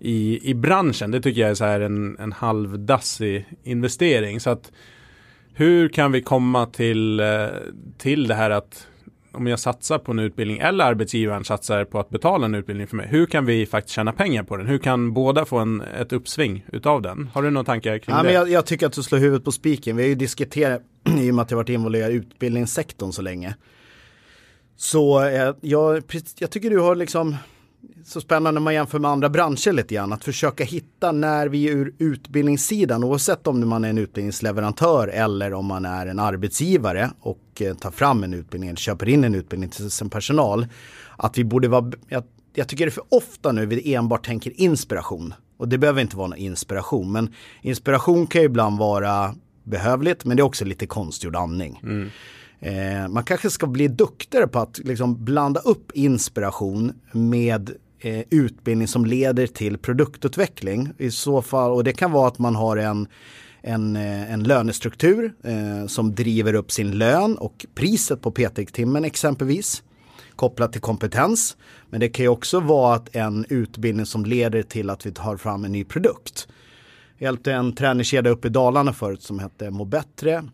[0.00, 1.10] i, i branschen.
[1.10, 4.40] Det tycker jag är så här en, en halvdassig investering.
[4.40, 4.72] Så att
[5.54, 7.46] hur kan vi komma till, eh,
[7.98, 8.86] till det här att
[9.32, 12.96] om jag satsar på en utbildning eller arbetsgivaren satsar på att betala en utbildning för
[12.96, 13.06] mig.
[13.08, 14.66] Hur kan vi faktiskt tjäna pengar på den?
[14.66, 17.30] Hur kan båda få en, ett uppsving utav den?
[17.34, 18.28] Har du några tankar kring ja, det?
[18.28, 19.96] Men jag, jag, tycker att du slår huvudet på spiken.
[19.96, 20.82] Vi har ju diskuterat
[21.18, 23.54] i och med att jag varit involverad i utbildningssektorn så länge.
[24.76, 26.02] Så eh, jag,
[26.38, 27.36] jag tycker du har liksom
[28.04, 30.12] så spännande när man jämför med andra branscher lite grann.
[30.12, 35.66] Att försöka hitta när vi ur utbildningssidan, oavsett om man är en utbildningsleverantör eller om
[35.66, 39.90] man är en arbetsgivare och eh, tar fram en utbildning, köper in en utbildning till
[39.90, 40.66] sin personal.
[41.16, 44.60] Att vi borde vara, jag, jag tycker det är för ofta nu vi enbart tänker
[44.60, 45.34] inspiration.
[45.56, 50.36] Och det behöver inte vara någon inspiration, men inspiration kan ju ibland vara behövligt, men
[50.36, 51.80] det är också lite konstgjord andning.
[51.82, 52.10] Mm.
[52.60, 57.70] Eh, man kanske ska bli duktigare på att liksom blanda upp inspiration med
[58.00, 60.92] eh, utbildning som leder till produktutveckling.
[60.98, 63.08] I så fall, och det kan vara att man har en
[63.62, 69.82] en, eh, en lönestruktur eh, som driver upp sin lön och priset på PT-timmen exempelvis
[70.36, 71.56] kopplat till kompetens.
[71.90, 75.36] Men det kan ju också vara att en utbildning som leder till att vi tar
[75.36, 76.48] fram en ny produkt.
[77.18, 80.44] Jag hjälpte en träningskedja uppe i Dalarna förut som hette Må Bättre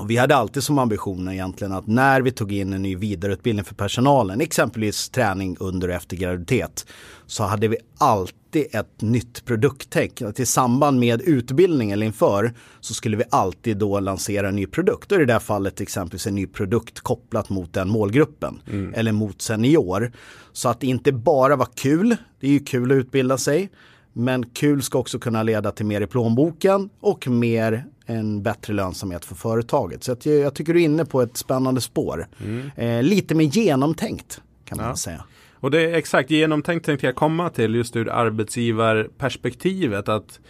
[0.00, 3.64] och vi hade alltid som ambition egentligen att när vi tog in en ny vidareutbildning
[3.64, 6.86] för personalen, exempelvis träning under och efter graviditet,
[7.26, 10.22] så hade vi alltid ett nytt produkttänk.
[10.22, 14.66] Att I samband med utbildning eller inför så skulle vi alltid då lansera en ny
[14.66, 15.12] produkt.
[15.12, 18.94] Och i det där fallet exempelvis en ny produkt kopplat mot den målgruppen mm.
[18.94, 20.12] eller mot senior.
[20.52, 23.70] Så att det inte bara var kul, det är ju kul att utbilda sig,
[24.12, 29.24] men kul ska också kunna leda till mer i plånboken och mer en bättre lönsamhet
[29.24, 30.04] för företaget.
[30.04, 32.26] Så jag, jag tycker du är inne på ett spännande spår.
[32.44, 32.70] Mm.
[32.76, 34.96] Eh, lite mer genomtänkt kan man ja.
[34.96, 35.24] säga.
[35.60, 40.08] Och det är exakt genomtänkt tänkte jag komma till just ur arbetsgivarperspektivet.
[40.08, 40.40] Att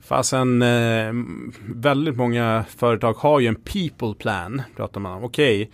[0.00, 1.12] fasen eh,
[1.74, 4.62] väldigt många företag har ju en people plan.
[4.76, 5.24] Pratar man om.
[5.24, 5.72] Okej, okay,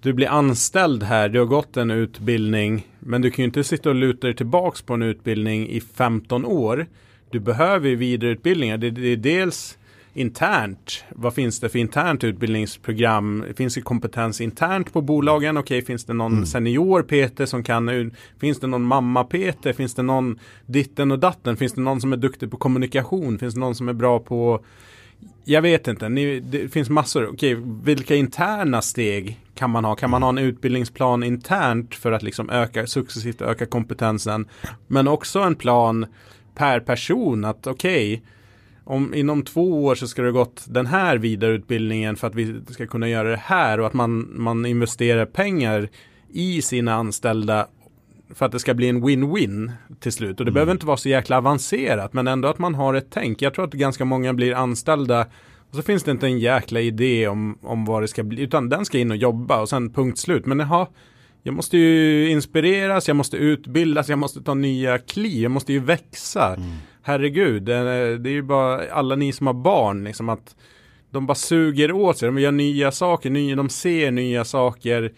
[0.00, 2.86] du blir anställd här, du har gått en utbildning.
[2.98, 6.44] Men du kan ju inte sitta och luta dig tillbaks på en utbildning i 15
[6.44, 6.86] år.
[7.30, 8.78] Du behöver vidareutbildningar.
[8.78, 9.77] Det, det är dels
[10.18, 11.04] internt.
[11.10, 13.44] Vad finns det för internt utbildningsprogram?
[13.56, 15.56] Finns det kompetens internt på bolagen?
[15.56, 16.46] Okej, okay, finns det någon mm.
[16.46, 18.12] senior PT som kan?
[18.40, 19.76] Finns det någon mamma PT?
[19.76, 21.56] Finns det någon ditten och datten?
[21.56, 23.38] Finns det någon som är duktig på kommunikation?
[23.38, 24.64] Finns det någon som är bra på
[25.44, 27.28] jag vet inte, Ni, det finns massor.
[27.32, 29.94] Okej, vilka interna steg kan man ha?
[29.94, 34.48] Kan man ha en utbildningsplan internt för att liksom öka, successivt öka kompetensen?
[34.86, 36.06] Men också en plan
[36.54, 38.28] per person att okej, okay,
[38.88, 42.86] om inom två år så ska det gått den här vidareutbildningen för att vi ska
[42.86, 45.88] kunna göra det här och att man, man investerar pengar
[46.32, 47.66] i sina anställda
[48.34, 50.40] för att det ska bli en win-win till slut.
[50.40, 50.54] Och det mm.
[50.54, 53.42] behöver inte vara så jäkla avancerat men ändå att man har ett tänk.
[53.42, 55.26] Jag tror att ganska många blir anställda
[55.70, 58.68] och så finns det inte en jäkla idé om, om vad det ska bli utan
[58.68, 60.46] den ska in och jobba och sen punkt slut.
[60.46, 60.86] Men jaha,
[61.42, 65.80] jag måste ju inspireras, jag måste utbildas, jag måste ta nya kliv, jag måste ju
[65.80, 66.54] växa.
[66.54, 66.68] Mm
[67.08, 70.56] herregud, det, är ju bara alla ni som har barn, liksom att
[71.10, 75.12] de bara suger åt sig, de gör nya saker, nya, de ser nya saker.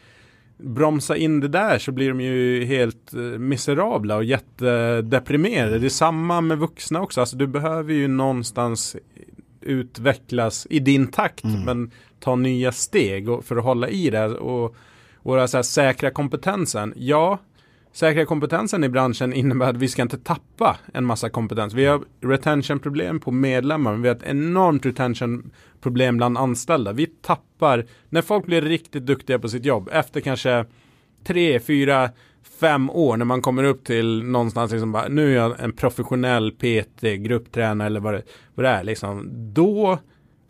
[0.56, 5.78] Bromsa in det där så blir de ju helt eh, miserabla och jättedeprimerade.
[5.78, 8.96] Det är samma med vuxna också, alltså du behöver ju någonstans
[9.60, 11.64] utvecklas i din takt mm.
[11.64, 14.76] men ta nya steg för att hålla i det och,
[15.14, 16.92] och så här, säkra kompetensen.
[16.96, 17.38] Ja,
[17.92, 21.74] säkra kompetensen i branschen innebär att vi ska inte tappa en massa kompetens.
[21.74, 26.92] Vi har retention-problem på medlemmar, men vi har ett enormt retention-problem bland anställda.
[26.92, 30.64] Vi tappar, när folk blir riktigt duktiga på sitt jobb, efter kanske
[31.24, 32.10] tre, fyra,
[32.60, 36.52] fem år när man kommer upp till någonstans liksom bara, nu är jag en professionell
[36.52, 38.22] PT, grupptränare eller vad det,
[38.54, 39.28] vad det är liksom.
[39.54, 39.98] Då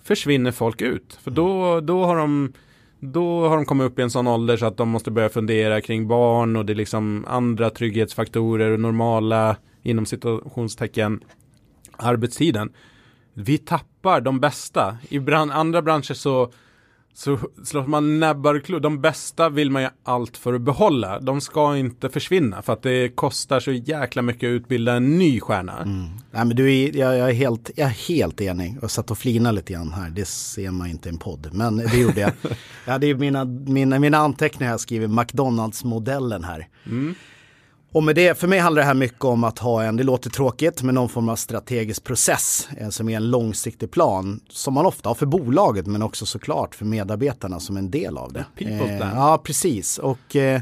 [0.02, 1.18] försvinner folk ut.
[1.22, 2.52] För då, då har de
[3.00, 5.80] då har de kommit upp i en sån ålder så att de måste börja fundera
[5.80, 11.20] kring barn och det är liksom andra trygghetsfaktorer och normala inom situationstecken
[11.96, 12.72] arbetstiden.
[13.34, 14.98] Vi tappar de bästa.
[15.08, 16.52] I brand, andra branscher så
[17.14, 18.80] så slår man näbbar och klor.
[18.80, 21.20] De bästa vill man ju allt för att behålla.
[21.20, 25.40] De ska inte försvinna för att det kostar så jäkla mycket att utbilda en ny
[25.40, 25.78] stjärna.
[25.78, 26.08] Mm.
[26.30, 29.18] Nej, men du är, jag, jag, är helt, jag är helt enig och satt och
[29.18, 30.10] flina lite grann här.
[30.10, 32.32] Det ser man inte i en podd, men det gjorde jag.
[32.84, 36.68] jag hade mina, mina, mina anteckningar, jag skriver McDonalds-modellen här.
[36.86, 37.14] Mm.
[37.92, 40.30] Och med det, för mig handlar det här mycket om att ha en, det låter
[40.30, 44.86] tråkigt, men någon form av strategisk process eh, som är en långsiktig plan som man
[44.86, 48.44] ofta har för bolaget men också såklart för medarbetarna som en del av det.
[48.56, 49.98] Eh, ja, precis.
[49.98, 50.60] Och, eh,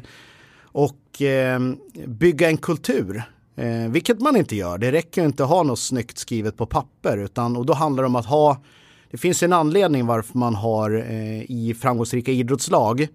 [0.63, 1.61] och eh,
[2.07, 3.23] bygga en kultur,
[3.57, 4.79] eh, vilket man inte gör.
[4.79, 8.07] Det räcker inte att ha något snyggt skrivet på papper utan, och då handlar det
[8.07, 8.63] om att ha,
[9.11, 13.09] det finns en anledning varför man har eh, i framgångsrika idrottslag,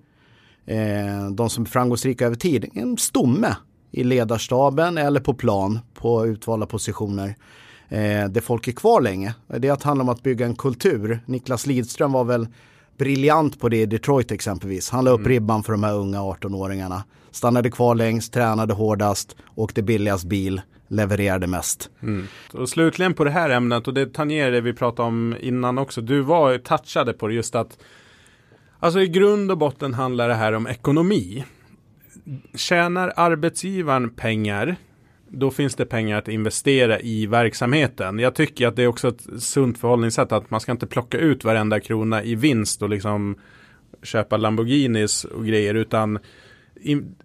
[1.31, 3.55] de som är framgångsrika över tid, en stomme
[3.93, 7.35] i ledarstaben eller på plan på utvalda positioner
[7.89, 9.35] eh, där folk är kvar länge.
[9.47, 11.19] Det är att handla om att bygga en kultur.
[11.25, 12.47] Niklas Lidström var väl
[12.97, 14.89] briljant på det i Detroit exempelvis.
[14.89, 15.29] Han la upp mm.
[15.29, 17.01] ribban för de här unga 18-åringarna.
[17.31, 21.89] Stannade kvar längst, tränade hårdast, åkte billigast bil, levererade mest.
[22.01, 22.27] Mm.
[22.53, 26.01] Och slutligen på det här ämnet, och det tangerar det vi pratade om innan också.
[26.01, 27.77] Du var touchade på det just att
[28.79, 31.43] Alltså i grund och botten handlar det här om ekonomi
[32.55, 34.75] tjänar arbetsgivaren pengar
[35.35, 38.19] då finns det pengar att investera i verksamheten.
[38.19, 41.43] Jag tycker att det är också ett sunt förhållningssätt att man ska inte plocka ut
[41.43, 43.35] varenda krona i vinst och liksom
[44.03, 46.19] köpa Lamborghinis och grejer utan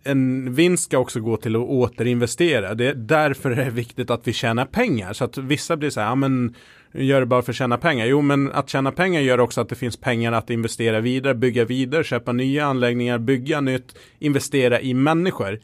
[0.03, 2.75] en vinst ska också gå till att återinvestera.
[2.75, 5.13] Det är därför det är viktigt att vi tjänar pengar.
[5.13, 6.55] Så att vissa blir så här, ja men
[6.93, 8.07] gör det bara för att tjäna pengar.
[8.07, 11.65] Jo, men att tjäna pengar gör också att det finns pengar att investera vidare, bygga
[11.65, 15.61] vidare, köpa nya anläggningar, bygga nytt, investera i människor.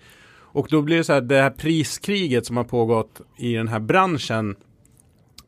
[0.54, 3.80] Och då blir det så här, det här priskriget som har pågått i den här
[3.80, 4.56] branschen,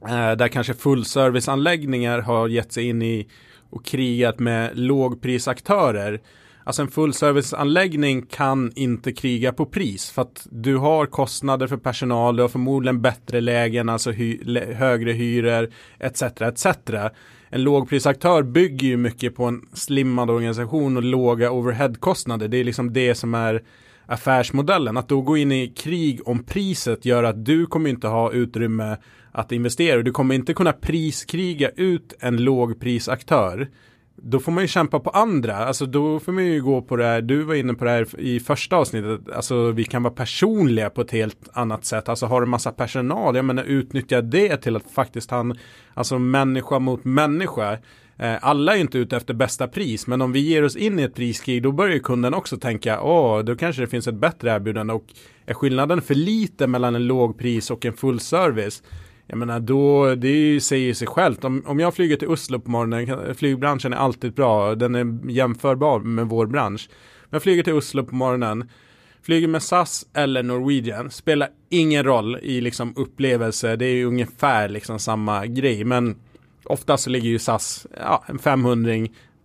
[0.09, 3.29] eh, där kanske fullserviceanläggningar har gett sig in i
[3.71, 6.21] och krigat med lågprisaktörer
[6.67, 12.37] Alltså en fullserviceanläggning kan inte kriga på pris för att du har kostnader för personal,
[12.37, 14.39] du har förmodligen bättre lägen, alltså hy
[14.75, 16.23] högre hyror etc.
[16.23, 16.67] etc.
[17.49, 22.49] En lågprisaktör bygger ju mycket på en slimmad organisation och låga overheadkostnader.
[22.49, 23.63] Det är liksom det som är
[24.07, 24.97] affärsmodellen.
[24.97, 28.97] Att då gå in i krig om priset gör att du kommer inte ha utrymme
[29.33, 30.03] att investera.
[30.03, 33.69] Du kommer inte kunna priskriga ut en lågprisaktör
[34.17, 35.57] då får man ju kämpa på andra.
[35.57, 38.21] Alltså då får man ju gå på det här, du var inne på det här
[38.21, 42.09] i första avsnittet, alltså vi kan vara personliga på ett helt annat sätt.
[42.09, 45.59] Alltså har du massa personal, jag menar utnyttja det till att faktiskt han,
[45.95, 47.79] alltså människa mot människa.
[48.19, 51.03] Eh, alla är inte ute efter bästa pris, men om vi ger oss in i
[51.03, 54.93] ett priskrig, då börjar kunden också tänka, åh, då kanske det finns ett bättre erbjudande
[54.93, 55.05] och
[55.47, 58.83] är skillnaden för lite mellan en lågpris och en fullservice,
[59.27, 61.45] jag menar då, det säger sig självt.
[61.45, 66.01] Om, om jag flyger till Oslo på morgonen, flygbranschen är alltid bra, den är jämförbar
[66.01, 66.89] med vår bransch.
[67.23, 68.71] Men jag flyger till Oslo på morgonen,
[69.23, 74.69] flyger med SAS eller Norwegian, spelar ingen roll i liksom upplevelse, det är ju ungefär
[74.69, 75.85] liksom samma grej.
[75.85, 76.17] Men
[76.65, 78.93] oftast så ligger ju SAS, ja, en 500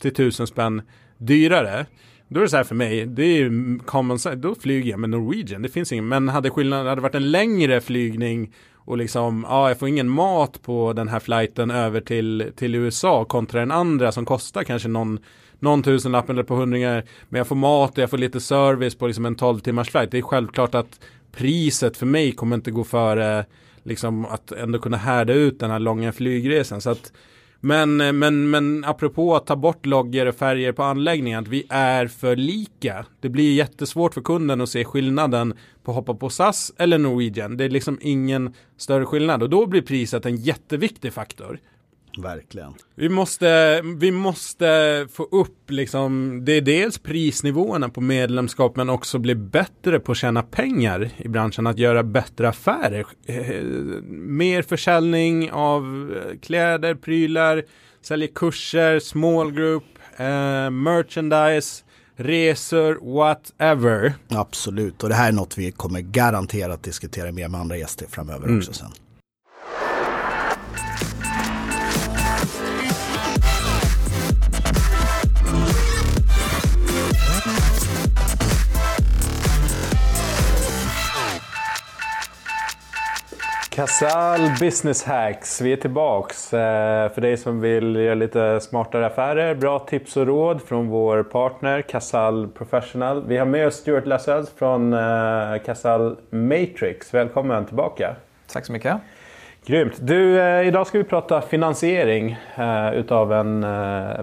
[0.01, 0.82] till 1000 spänn
[1.17, 1.86] dyrare.
[2.27, 5.09] Då är det så här för mig, det är common sense, då flyger jag med
[5.09, 8.53] Norwegian, det finns ingen, men hade skillnaden, hade varit en längre flygning
[8.86, 13.25] och liksom, ja, jag får ingen mat på den här flighten över till, till USA
[13.25, 15.19] kontra den andra som kostar kanske någon,
[15.59, 17.03] någon tusenlapp eller på hundringar.
[17.29, 20.11] Men jag får mat och jag får lite service på liksom en 12 timmars flight.
[20.11, 20.99] Det är självklart att
[21.32, 23.45] priset för mig kommer inte gå före
[23.84, 26.82] liksom att ändå kunna härda ut den här långa flygresan.
[26.82, 27.11] Så att
[27.62, 31.64] men, eh, men, men apropå att ta bort loggor och färger på anläggningen, att vi
[31.70, 33.05] är för lika.
[33.20, 35.53] Det blir jättesvårt för kunden att se skillnaden
[35.84, 37.57] på att hoppa på SAS eller Norwegian.
[37.57, 41.59] Det är liksom ingen större skillnad och då blir priset en jätteviktig faktor.
[42.18, 42.74] Verkligen.
[42.95, 49.20] Vi måste, vi måste få upp liksom, det är dels prisnivåerna på medlemskap men också
[49.20, 53.05] bli bättre på att tjäna pengar i branschen, att göra bättre affärer.
[53.26, 53.64] Eh,
[54.12, 57.64] mer försäljning av eh, kläder, prylar,
[58.01, 59.84] sälja kurser, small group,
[60.18, 61.84] eh, merchandise,
[62.16, 64.14] resor, whatever.
[64.30, 68.45] Absolut, och det här är något vi kommer garanterat diskutera mer med andra gäster framöver
[68.45, 68.57] mm.
[68.57, 68.91] också sen.
[83.82, 86.53] Casal Business Hacks, vi är tillbaks.
[86.53, 91.23] Eh, för dig som vill göra lite smartare affärer, bra tips och råd från vår
[91.23, 93.23] partner Casal Professional.
[93.27, 97.13] Vi har med oss Stuart Lassells från eh, Casal Matrix.
[97.13, 98.15] Välkommen tillbaka.
[98.53, 98.97] Tack så mycket.
[99.65, 99.93] Grymt.
[99.99, 102.38] Du, eh, idag ska vi prata finansiering
[102.93, 103.61] utav en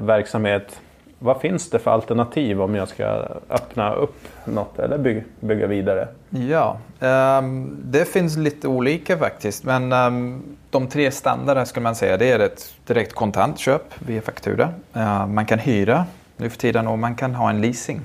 [0.06, 0.80] verksamhet.
[1.19, 3.05] Vad finns det för alternativ om jag ska
[3.51, 6.09] öppna upp något eller bygga, bygga vidare?
[6.31, 9.64] Ja, um, det finns lite olika faktiskt.
[9.64, 14.69] Men um, de tre standarder skulle man säga det är ett direkt kontantköp via faktura.
[14.97, 16.05] Uh, man kan hyra
[16.37, 18.01] nu för tiden och man kan ha en leasing.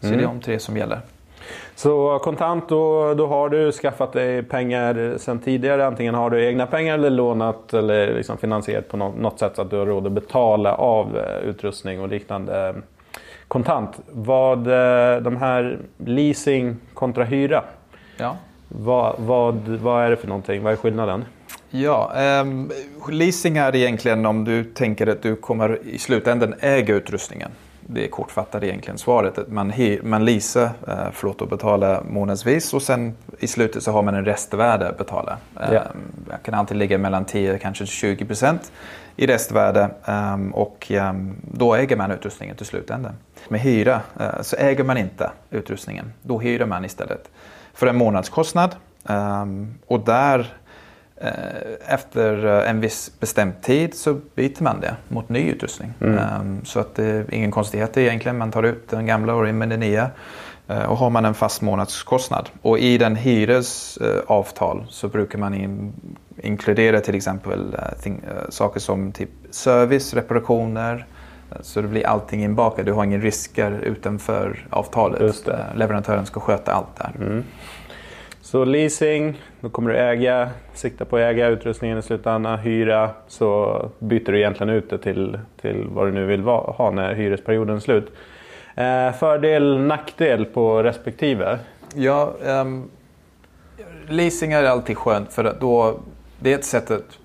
[0.00, 0.18] Så mm.
[0.18, 1.00] det är de tre som gäller.
[1.76, 5.86] Så kontant, då, då har du skaffat dig pengar sedan tidigare.
[5.86, 9.70] Antingen har du egna pengar eller lånat eller liksom finansierat på något, sätt så att
[9.70, 12.74] du har råd att betala av eh, utrustning och liknande
[13.48, 14.00] kontant.
[14.12, 17.64] Vad eh, de här leasing kontra hyra.
[18.16, 18.36] Ja.
[18.68, 20.62] Vad, vad, vad är det för någonting?
[20.62, 21.24] Vad är skillnaden?
[21.70, 22.12] Ja,
[22.42, 22.70] um,
[23.10, 27.50] leasing är egentligen om du tänker att du kommer i slutändan äga utrustningen
[27.88, 29.38] det är kortfattat egentligen svaret.
[29.38, 29.72] Att man,
[30.02, 34.24] man leasar eh, förlåt, och betalar månadsvis och sen i slutet så har man en
[34.24, 35.38] restvärde att betala.
[35.60, 35.72] Eh,
[36.30, 38.72] jag kan alltid ligga mellan 10 kanske 20 procent
[39.16, 43.12] i restvärde um, och um, då äger man utrustningen till slutändan.
[43.48, 46.12] Med hyra uh, så äger man inte utrustningen.
[46.22, 47.30] Då hyr man istället
[47.74, 48.76] för en månadskostnad.
[49.08, 50.65] Um, och där Eh,
[51.86, 55.94] efter eh, en viss bestämd tid så byter man det mot ny utrustning.
[56.00, 56.18] Mm.
[56.18, 58.38] Ehm, så att det är ingen konstighet egentligen.
[58.38, 60.10] Man tar ut den gamla och in med den nya.
[60.68, 62.48] Eh, och har man en fast månadskostnad.
[62.62, 65.92] Och i den hyresavtal så brukar man in,
[66.42, 71.06] inkludera till exempel thing, saker som typ service, reparationer.
[71.60, 72.86] Så det blir allting inbakat.
[72.86, 75.48] Du har inga risker utanför avtalet.
[75.74, 77.12] Leverantören ska sköta allt där.
[77.18, 77.44] Mm.
[78.46, 82.58] Så leasing, då kommer du äga, sikta på att äga utrustningen i slutändan.
[82.58, 87.14] Hyra, så byter du egentligen ut det till, till vad du nu vill ha när
[87.14, 88.12] hyresperioden är slut.
[88.74, 91.58] Eh, fördel, nackdel på respektive?
[91.94, 92.90] Ja, um,
[94.08, 95.98] leasing är alltid skönt för då,
[96.38, 97.18] det är ett sätt att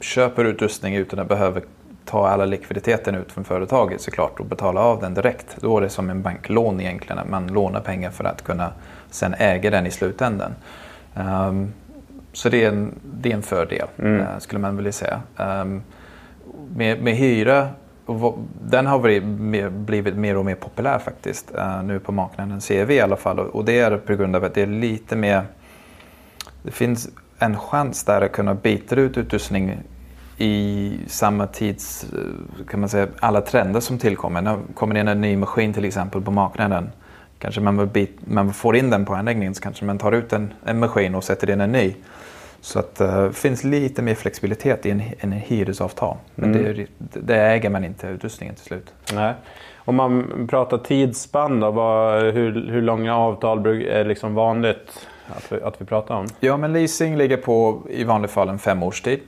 [0.00, 1.60] köpa utrustning utan att behöva
[2.04, 5.56] ta alla likviditeten ut från företaget såklart och betala av den direkt.
[5.60, 8.72] Då är det som en banklån egentligen, man lånar pengar för att kunna
[9.12, 10.54] sen äga den i slutändan.
[11.14, 11.72] Um,
[12.32, 14.20] så det är en, det är en fördel mm.
[14.20, 15.20] uh, skulle man vilja säga.
[15.36, 15.82] Um,
[16.76, 17.68] med, med hyra,
[18.62, 22.84] den har blivit mer, blivit mer och mer populär faktiskt uh, nu på marknaden ser
[22.84, 23.38] vi i alla fall.
[23.38, 25.42] Och det är på grund av att det är lite mer,
[26.62, 27.08] det finns
[27.38, 29.82] en chans där att kunna byta ut utrustning
[30.38, 34.42] i samma tids, eh, kan man säga, alla trender som tillkommer.
[34.42, 36.90] När det kommer in en ny maskin till exempel på marknaden.
[37.42, 40.54] Kanske man, bit, man får in den på anläggningen så kanske man tar ut en,
[40.64, 41.94] en maskin och sätter in en ny.
[42.60, 46.16] Så att det uh, finns lite mer flexibilitet i en, en hyresavtal.
[46.34, 46.74] Men mm.
[46.98, 48.94] det, det, äger man inte utrustningen till slut.
[49.12, 49.34] Nej.
[49.76, 55.62] Om man pratar tidsspann då, vad, hur, hur långa avtal är liksom vanligt att vi,
[55.62, 56.26] att vi pratar om?
[56.40, 59.20] Ja, men leasing ligger på i vanliga fall en femårstid.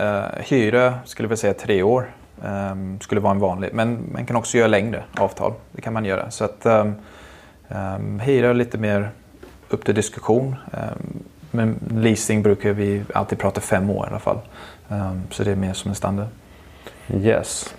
[0.00, 2.10] Uh, hyra skulle vi säga tre år.
[2.44, 5.52] Um, skulle vara en vanlig, men man kan också göra längre avtal.
[5.72, 6.30] Det kan man göra.
[6.30, 6.94] Så att, um,
[7.70, 9.10] um, hyra är lite mer
[9.68, 10.56] upp till diskussion.
[10.72, 14.38] Um, men leasing brukar vi alltid prata fem år i alla fall.
[14.88, 16.28] Um, så det är mer som en standard.
[17.14, 17.74] Yes.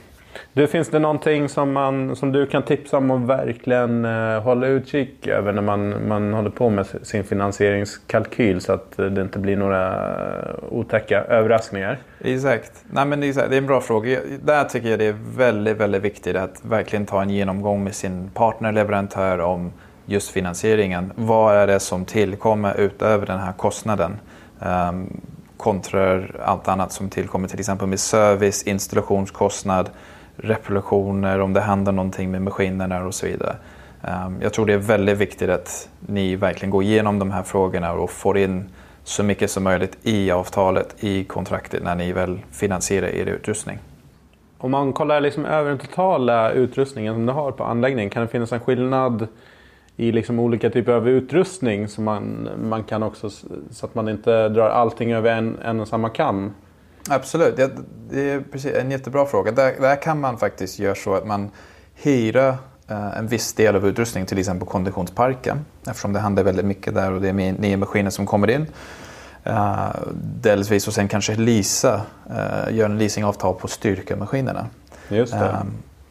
[0.54, 4.68] Du, finns det någonting som, man, som du kan tipsa om att verkligen eh, hålla
[4.68, 9.39] utkik över när man, man håller på med sin finansieringskalkyl så att eh, det inte
[9.39, 10.08] blir några
[10.70, 11.99] otäcka överraskningar?
[12.20, 12.72] Exakt.
[12.89, 14.20] Nej, men det är en bra fråga.
[14.43, 18.30] Där tycker jag det är väldigt, väldigt viktigt att verkligen ta en genomgång med sin
[18.34, 19.72] partner, leverantör om
[20.06, 21.12] just finansieringen.
[21.16, 24.20] Vad är det som tillkommer utöver den här kostnaden?
[24.60, 25.22] Um,
[25.58, 29.89] kontra allt annat som tillkommer till exempel med service, installationskostnad,
[30.42, 33.56] reproduktioner, om det händer någonting med maskinerna och så vidare.
[34.04, 37.94] Ehm, jag tror det är väldigt viktigt att ni verkligen går igenom de här frågorna
[37.94, 38.70] och får in
[39.04, 43.80] så mycket som möjligt i avtalet, i kontraktet när ni väl finansierar er utrustning.
[44.58, 48.28] Om man kollar liksom över den totala utrustningen som du har på anläggningen, kan det
[48.28, 49.28] finnas en skillnad
[49.96, 53.30] i liksom olika typer av utrustning så, man, man kan också,
[53.72, 56.52] så att man inte drar allting över en, en och samma kam?
[57.10, 59.52] Absolut, det, är precis en jättebra fråga.
[59.52, 61.49] Där, där kan man faktiskt göra så att man
[61.95, 62.47] hyra
[62.88, 65.66] eh, en viss del av utrustningen, till exempel konditionsparken.
[65.88, 68.68] Eftersom det händer väldigt mycket där och det är nya maskiner som kommer in.
[69.47, 69.89] Uh,
[70.41, 74.68] delvis och sen kanske leasa, uh, göra en leasingavtal på styrkemaskinerna.
[75.10, 75.39] Just det.
[75.39, 75.64] Uh,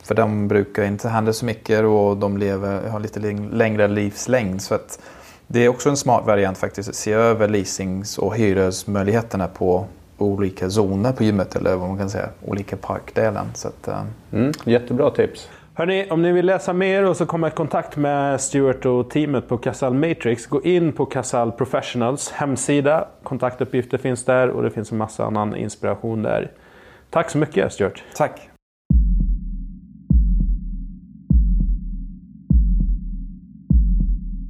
[0.02, 3.20] för de brukar inte hända så mycket och de lever, har lite
[3.52, 4.62] längre livslängd.
[4.62, 4.98] Så att
[5.46, 9.86] det är också en smart variant faktiskt att se över leasings och hyresmöjligheterna på
[10.22, 13.46] olika zoner på gymmet eller vad man kan säga, olika parkdelen.
[13.54, 14.04] Så att, uh...
[14.32, 15.48] mm, jättebra tips.
[15.74, 19.48] Hörrni, om ni vill läsa mer och så komma i kontakt med Stuart och teamet
[19.48, 23.08] på Casal Matrix, gå in på Casal Professionals hemsida.
[23.22, 26.50] Kontaktuppgifter finns där och det finns en massa annan inspiration där.
[27.10, 28.04] Tack så mycket Stuart.
[28.16, 28.50] Tack.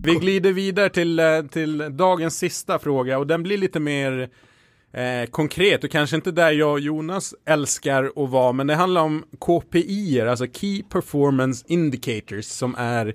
[0.03, 4.29] Vi glider vidare till, eh, till dagens sista fråga och den blir lite mer
[4.93, 9.03] eh, konkret och kanske inte där jag och Jonas älskar att vara, men det handlar
[9.03, 13.15] om KPI, alltså Key Performance Indicators, som är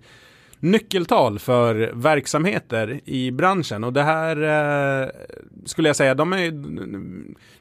[0.60, 3.84] nyckeltal för verksamheter i branschen.
[3.84, 4.38] Och det här
[5.04, 5.10] eh,
[5.66, 6.52] skulle jag säga, de är,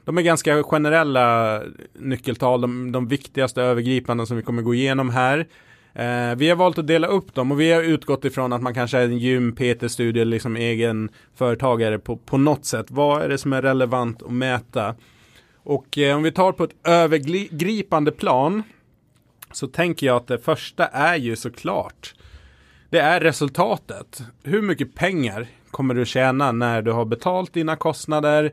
[0.04, 1.60] de är ganska generella
[1.98, 5.46] nyckeltal, de, de viktigaste övergripande som vi kommer gå igenom här.
[5.94, 8.74] Eh, vi har valt att dela upp dem och vi har utgått ifrån att man
[8.74, 12.86] kanske är en gym, PT-studie, liksom egen företagare på, på något sätt.
[12.88, 14.94] Vad är det som är relevant att mäta?
[15.62, 18.62] Och eh, om vi tar på ett övergripande plan
[19.52, 22.14] så tänker jag att det första är ju såklart
[22.94, 24.22] det är resultatet.
[24.42, 28.52] Hur mycket pengar kommer du tjäna när du har betalt dina kostnader,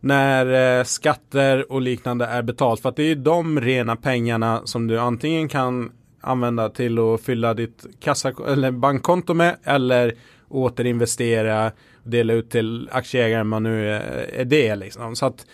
[0.00, 2.80] när eh, skatter och liknande är betalt.
[2.80, 5.92] För att det är ju de rena pengarna som du antingen kan
[6.22, 10.14] använda till att fylla ditt kassa eller bankkonto med eller
[10.48, 13.90] återinvestera, dela ut till aktieägare man nu
[14.32, 15.16] är det liksom.
[15.16, 15.46] Så att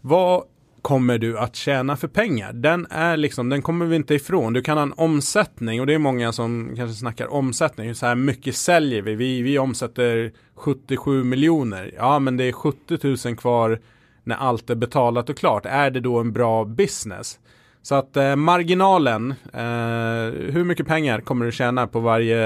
[0.00, 0.42] vad
[0.82, 2.52] kommer du att tjäna för pengar?
[2.52, 4.52] Den är liksom, den kommer vi inte ifrån.
[4.52, 7.94] Du kan ha en omsättning och det är många som kanske snackar omsättning.
[7.94, 9.14] Så här mycket säljer vi?
[9.14, 11.94] Vi, vi omsätter 77 miljoner.
[11.96, 13.80] Ja, men det är 70 000 kvar
[14.24, 15.66] när allt är betalat och klart.
[15.66, 17.38] Är det då en bra business?
[17.82, 22.36] Så att eh, marginalen, eh, hur mycket pengar kommer du tjäna på varje,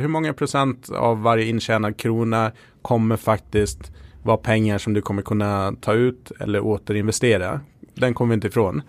[0.00, 3.92] hur många procent av varje intjänad krona kommer faktiskt
[4.22, 7.60] vara pengar som du kommer kunna ta ut eller återinvestera.
[7.94, 8.82] Den kommer vi inte ifrån.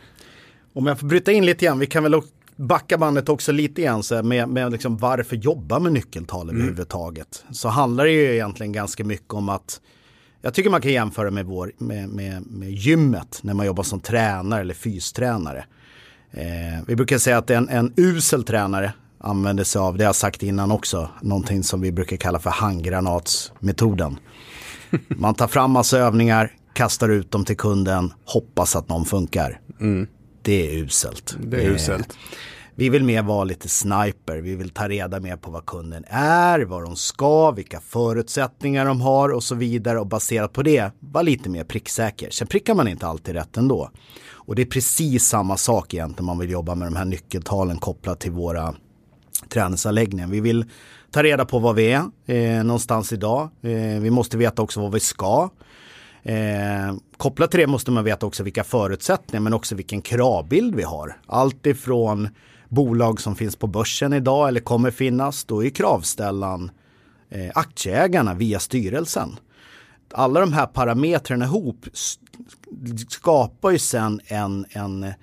[0.74, 2.22] Om jag får bryta in lite grann, vi kan väl
[2.56, 6.62] backa bandet också lite grann så med, med liksom varför jobba med nyckeltal mm.
[6.62, 7.46] överhuvudtaget.
[7.52, 9.82] Så handlar det ju egentligen ganska mycket om att
[10.42, 14.00] jag tycker man kan jämföra med, vår, med, med, med gymmet när man jobbar som
[14.00, 15.66] tränare eller fystränare.
[16.38, 20.16] Eh, vi brukar säga att en, en usel tränare använder sig av, det har jag
[20.16, 24.20] sagt innan också, någonting som vi brukar kalla för handgranatsmetoden.
[25.08, 29.60] Man tar fram massa övningar, kastar ut dem till kunden, hoppas att någon funkar.
[29.80, 30.08] Mm.
[30.42, 31.38] Det är uselt.
[31.40, 32.10] Det är uselt.
[32.10, 32.16] Eh,
[32.78, 36.60] vi vill mer vara lite sniper, vi vill ta reda mer på vad kunden är,
[36.60, 41.22] vad de ska, vilka förutsättningar de har och så vidare och baserat på det vara
[41.22, 42.30] lite mer pricksäker.
[42.30, 43.92] Sen prickar man inte alltid rätt ändå.
[44.46, 48.20] Och det är precis samma sak egentligen man vill jobba med de här nyckeltalen kopplat
[48.20, 48.76] till våra
[49.50, 50.28] träningsanläggningar.
[50.28, 50.66] Vi vill
[51.12, 53.50] ta reda på vad vi är eh, någonstans idag.
[53.62, 55.50] Eh, vi måste veta också vad vi ska.
[56.24, 60.84] Eh, kopplat till det måste man veta också vilka förutsättningar men också vilken kravbild vi
[60.84, 61.18] har.
[61.28, 62.30] Allt ifrån
[62.70, 66.72] bolag som finns på börsen idag eller kommer finnas, då är kravställan
[67.30, 69.40] eh, aktieägarna via styrelsen.
[70.14, 71.86] Alla de här parametrarna ihop
[73.10, 75.14] skapar ju sen en, en,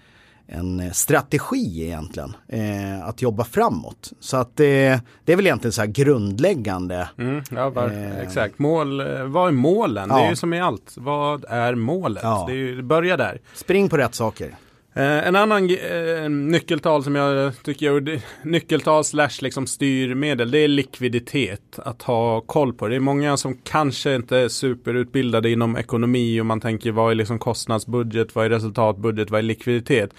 [0.46, 4.12] en strategi egentligen eh, att jobba framåt.
[4.20, 7.08] Så att det, det är väl egentligen så här grundläggande.
[7.18, 8.58] Mm, ja, var, eh, exakt.
[8.58, 10.08] Mål, eh, vad är målen?
[10.10, 10.16] Ja.
[10.16, 10.94] Det är ju som i allt.
[10.96, 12.22] Vad är målet?
[12.22, 12.44] Ja.
[12.48, 13.40] Det, är, det börjar där.
[13.54, 14.54] Spring på rätt saker.
[14.94, 20.68] Eh, en annan eh, nyckeltal som jag tycker är nyckeltal slash liksom styrmedel det är
[20.68, 21.78] likviditet.
[21.78, 22.94] Att ha koll på det.
[22.94, 27.14] Det är många som kanske inte är superutbildade inom ekonomi och man tänker vad är
[27.14, 30.10] liksom kostnadsbudget, vad är resultatbudget, vad är likviditet.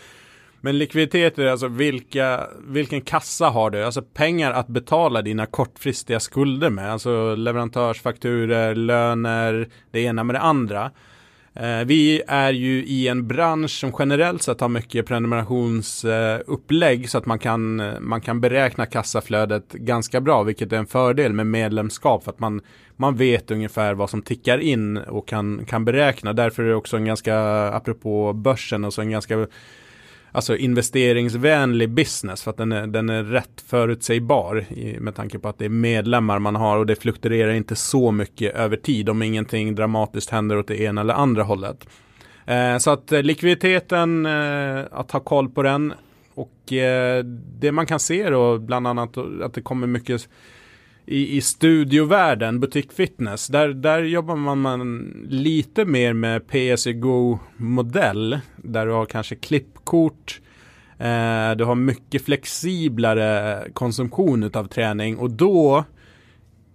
[0.61, 3.83] Men likviditet är alltså vilka, vilken kassa har du?
[3.83, 6.91] Alltså pengar att betala dina kortfristiga skulder med.
[6.91, 10.91] Alltså leverantörsfakturer, löner, det ena med det andra.
[11.55, 17.25] Eh, vi är ju i en bransch som generellt sett har mycket prenumerationsupplägg så att
[17.25, 22.31] man kan, man kan beräkna kassaflödet ganska bra, vilket är en fördel med medlemskap för
[22.31, 22.61] att man,
[22.95, 26.33] man vet ungefär vad som tickar in och kan, kan beräkna.
[26.33, 27.37] Därför är det också en ganska,
[27.67, 29.47] apropå börsen, och så en ganska
[30.33, 35.49] alltså investeringsvänlig business för att den är, den är rätt förutsägbar i, med tanke på
[35.49, 39.21] att det är medlemmar man har och det fluktuerar inte så mycket över tid om
[39.21, 41.87] ingenting dramatiskt händer åt det ena eller andra hållet.
[42.45, 45.93] Eh, så att eh, likviditeten, eh, att ha koll på den
[46.33, 47.23] och eh,
[47.59, 50.29] det man kan se då, bland annat att det kommer mycket
[51.05, 58.39] i, i studiovärlden, butikfitness, där, där jobbar man, man lite mer med PSGO-modell.
[58.55, 60.41] Där du har kanske klippkort,
[60.97, 65.83] eh, du har mycket flexiblare konsumtion av träning och då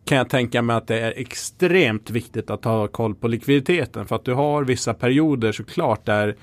[0.05, 4.17] kan jag tänka mig att det är extremt viktigt att ha koll på likviditeten för
[4.17, 6.37] att du har vissa perioder såklart där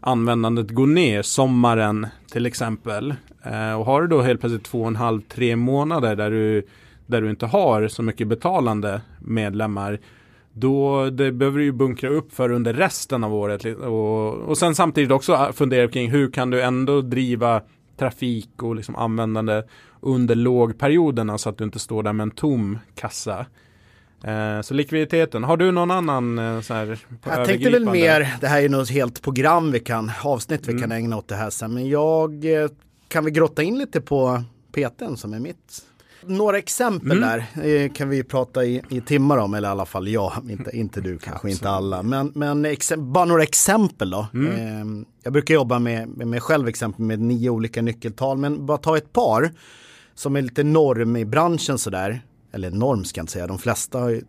[0.00, 3.14] användandet går ner, sommaren till exempel.
[3.42, 6.66] Eh, och har du då helt plötsligt två och en halv, tre månader där du,
[7.06, 10.00] där du inte har så mycket betalande medlemmar
[10.52, 13.64] då det behöver du ju bunkra upp för under resten av året.
[13.64, 17.62] Och, och sen samtidigt också fundera kring hur kan du ändå driva
[17.96, 19.62] trafik och liksom användande
[20.00, 23.46] under lågperioderna så att du inte står där med en tom kassa.
[24.24, 28.48] Eh, så likviditeten, har du någon annan eh, så här Jag tänkte väl mer, det
[28.48, 30.82] här är något helt program vi kan, avsnitt vi mm.
[30.82, 32.68] kan ägna åt det här sen, men jag eh,
[33.08, 34.42] kan vi grotta in lite på
[34.72, 35.84] PTn som är mitt
[36.26, 37.28] några exempel mm.
[37.28, 41.00] där kan vi prata i, i timmar om, eller i alla fall jag, inte, inte
[41.00, 42.02] du kanske, inte alla.
[42.02, 42.66] Men, men
[42.96, 44.26] bara några exempel då.
[44.34, 44.52] Mm.
[44.52, 48.78] Eh, jag brukar jobba med, med mig själv exempel med nio olika nyckeltal, men bara
[48.78, 49.52] ta ett par
[50.14, 52.22] som är lite norm i branschen sådär.
[52.52, 54.22] Eller norm ska jag inte säga, de flesta har ju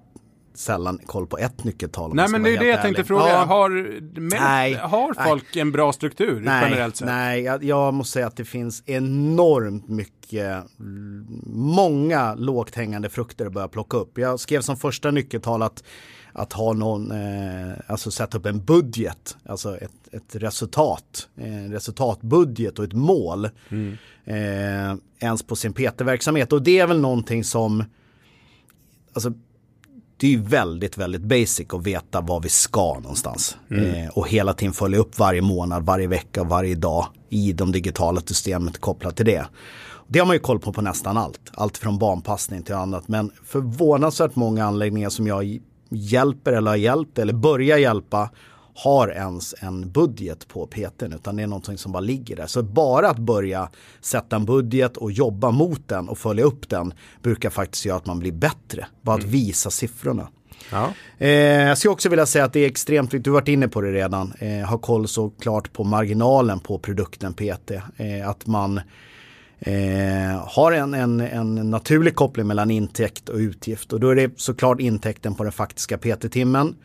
[0.54, 2.14] sällan koll på ett nyckeltal.
[2.14, 3.30] Nej men det är det jag tänkte fråga.
[3.30, 3.44] Ja.
[3.44, 3.70] Har,
[4.20, 5.62] med, nej, har folk nej.
[5.62, 7.08] en bra struktur nej, generellt sett?
[7.08, 10.64] Nej, jag, jag, måste säga att det finns enormt mycket,
[11.48, 14.18] många lågt hängande frukter att börja plocka upp.
[14.18, 15.84] Jag skrev som första nyckeltal att
[16.34, 22.80] att ha någon, eh, alltså sätta upp en budget, alltså ett, ett resultat, en resultatbudget
[22.80, 23.50] och ett mål.
[23.70, 23.98] Mm.
[24.26, 27.84] Eh, ens på sin PT-verksamhet och det är väl någonting som,
[29.14, 29.34] alltså
[30.18, 33.58] det är ju väldigt, väldigt basic att veta vad vi ska någonstans.
[33.72, 33.86] Mm.
[33.86, 38.22] Eh, och hela tiden följa upp varje månad, varje vecka, varje dag i de digitala
[38.26, 39.46] systemet kopplat till det.
[40.08, 41.40] Det har man ju koll på på nästan allt.
[41.54, 43.08] Allt från barnpassning till annat.
[43.08, 45.60] Men förvånansvärt många anläggningar som jag
[45.90, 48.30] hjälper eller har hjälpt eller börjar hjälpa
[48.76, 52.48] har ens en budget på PTn utan det är någonting som bara ligger där.
[52.48, 53.70] Så bara att börja
[54.02, 58.06] sätta en budget och jobba mot den och följa upp den brukar faktiskt göra att
[58.06, 58.88] man blir bättre.
[59.02, 59.32] Bara att mm.
[59.32, 60.28] visa siffrorna.
[60.72, 60.94] Ja.
[61.18, 61.30] Eh,
[61.68, 63.82] jag skulle också vilja säga att det är extremt viktigt, du har varit inne på
[63.82, 67.72] det redan, eh, ha koll såklart på marginalen på produkten PT.
[67.98, 68.82] Eh, att man
[69.60, 74.32] eh, har en, en, en naturlig koppling mellan intäkt och utgift och då är det
[74.36, 76.76] såklart intäkten på den faktiska PT-timmen.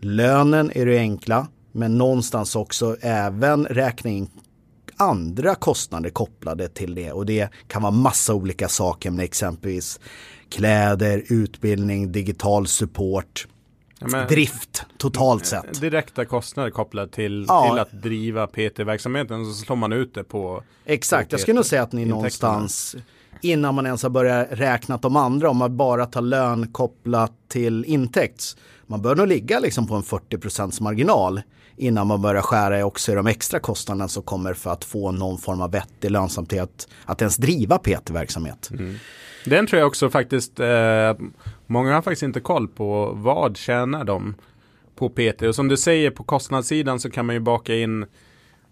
[0.00, 4.28] Lönen är det enkla men någonstans också även räkna in
[4.96, 10.00] andra kostnader kopplade till det och det kan vara massa olika saker med exempelvis
[10.48, 13.46] kläder, utbildning, digital support,
[13.98, 15.80] Ja, drift totalt sett.
[15.80, 17.68] Direkta kostnader kopplade till, ja.
[17.70, 21.82] till att driva PT-verksamheten så slår man ut det på Exakt, jag skulle nog säga
[21.82, 22.96] att ni någonstans
[23.40, 27.84] innan man ens har börjat räkna de andra om man bara tar lön kopplat till
[27.84, 28.56] intäkt.
[28.86, 31.42] Man bör nog ligga liksom på en 40% marginal
[31.76, 35.38] innan man börjar skära också i de extra kostnaderna som kommer för att få någon
[35.38, 38.70] form av vettig lönsamhet att ens driva PT-verksamhet.
[38.70, 38.94] Mm.
[39.44, 41.14] Den tror jag också faktiskt, eh,
[41.66, 44.34] många har faktiskt inte koll på vad tjänar de
[44.96, 45.42] på PT.
[45.42, 48.06] Och som du säger på kostnadssidan så kan man ju baka in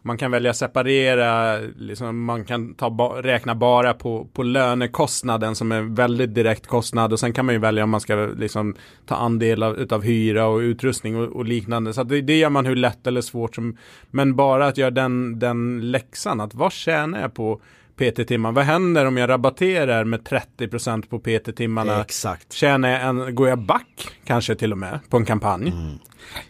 [0.05, 2.89] man kan välja separera, liksom man kan ta,
[3.23, 7.59] räkna bara på, på lönekostnaden som är väldigt direkt kostnad och sen kan man ju
[7.59, 8.75] välja om man ska liksom
[9.07, 11.93] ta andel av utav hyra och utrustning och, och liknande.
[11.93, 13.77] Så det, det, gör man hur lätt eller svårt som,
[14.11, 17.61] men bara att göra den, den läxan, att vad tjänar jag på
[17.97, 18.53] PT-timmar.
[18.53, 22.01] Vad händer om jag rabatterar med 30% på PT-timmarna?
[22.01, 22.53] Exakt.
[22.53, 25.69] Tjänar jag en, går jag back kanske till och med på en kampanj?
[25.69, 25.99] Mm.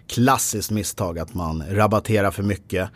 [0.06, 2.90] Klassiskt misstag att man rabatterar för mycket.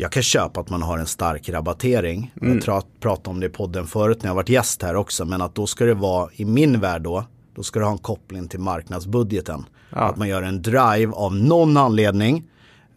[0.00, 2.34] Jag kan köpa att man har en stark rabattering.
[2.42, 2.60] Mm.
[2.66, 5.24] Jag pratade om det i podden förut när jag varit gäst här också.
[5.24, 7.24] Men att då ska det vara, i min värld då,
[7.54, 9.64] då ska det ha en koppling till marknadsbudgeten.
[9.90, 9.98] Ja.
[9.98, 12.44] Att man gör en drive av någon anledning.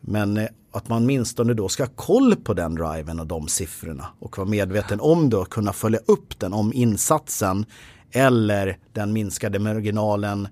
[0.02, 4.06] Men eh, att man åtminstone då ska ha koll på den driven och de siffrorna
[4.20, 7.66] och vara medveten om det och kunna följa upp den om insatsen
[8.12, 10.48] eller den minskade marginalen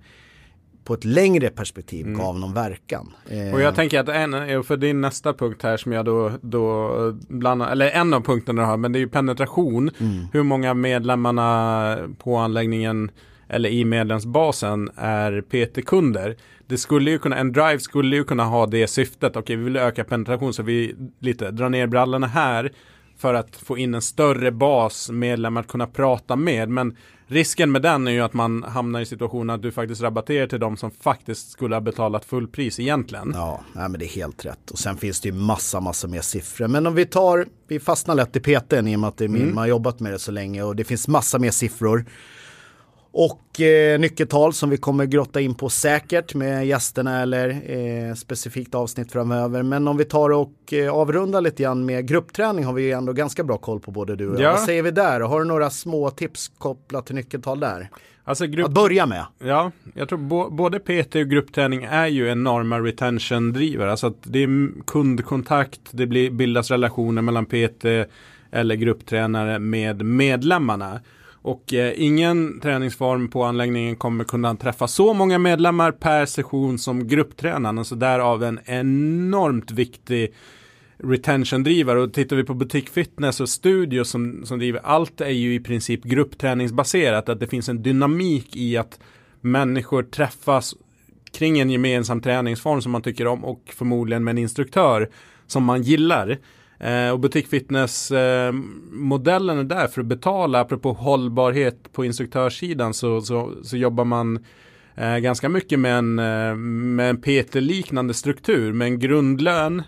[0.91, 2.19] på ett längre perspektiv mm.
[2.19, 3.13] gav någon verkan.
[3.53, 6.91] Och jag tänker att en, för din nästa punkt här som jag då, då
[7.27, 9.91] bland, eller en av punkterna har, men det är ju penetration.
[9.99, 10.27] Mm.
[10.33, 13.11] Hur många medlemmarna på anläggningen
[13.49, 16.35] eller i medlemsbasen är PT-kunder.
[16.67, 19.35] Det skulle ju kunna, en drive skulle ju kunna ha det syftet.
[19.35, 22.71] Okej, vi vill öka penetration så vi lite drar ner brallorna här
[23.17, 26.69] för att få in en större bas medlemmar att kunna prata med.
[26.69, 26.95] Men
[27.31, 30.59] risken med den är ju att man hamnar i situationen att du faktiskt rabatterar till
[30.59, 33.31] de som faktiskt skulle ha betalat fullpris egentligen.
[33.35, 34.71] Ja, nej, men det är helt rätt.
[34.71, 36.67] Och sen finns det ju massa, massa mer siffror.
[36.67, 39.29] Men om vi tar, vi fastnar lätt i PTn i och med att det är
[39.29, 39.55] min, mm.
[39.55, 42.05] man har jobbat med det så länge och det finns massa mer siffror.
[43.13, 48.75] Och eh, nyckeltal som vi kommer grotta in på säkert med gästerna eller eh, specifikt
[48.75, 49.63] avsnitt framöver.
[49.63, 53.13] Men om vi tar och eh, avrundar lite grann med gruppträning har vi ju ändå
[53.13, 54.41] ganska bra koll på både du och jag.
[54.41, 54.51] Ja.
[54.51, 55.21] Vad säger vi där?
[55.21, 57.89] Har du några små tips kopplat till nyckeltal där?
[58.23, 58.67] Alltså grupp...
[58.67, 59.25] Att börja med.
[59.39, 63.91] Ja, jag tror både PT och gruppträning är ju enorma retention-drivare.
[63.91, 67.85] Alltså att det är kundkontakt, det blir, bildas relationer mellan PT
[68.51, 70.99] eller grupptränare med medlemmarna.
[71.41, 77.07] Och eh, ingen träningsform på anläggningen kommer kunna träffa så många medlemmar per session som
[77.07, 77.85] grupptränaren.
[77.85, 80.33] Så därav en enormt viktig
[80.97, 81.99] retention-drivare.
[81.99, 85.59] Och tittar vi på butik fitness och studio som, som driver allt är ju i
[85.59, 87.29] princip gruppträningsbaserat.
[87.29, 88.99] Att det finns en dynamik i att
[89.41, 90.75] människor träffas
[91.33, 95.09] kring en gemensam träningsform som man tycker om och förmodligen med en instruktör
[95.47, 96.37] som man gillar.
[96.83, 103.53] Eh, och butikfitness-modellen eh, är där för att betala, apropå hållbarhet på instruktörssidan så, så,
[103.63, 104.45] så jobbar man
[104.95, 109.83] eh, ganska mycket med en, eh, med en PT-liknande struktur med en grundlön.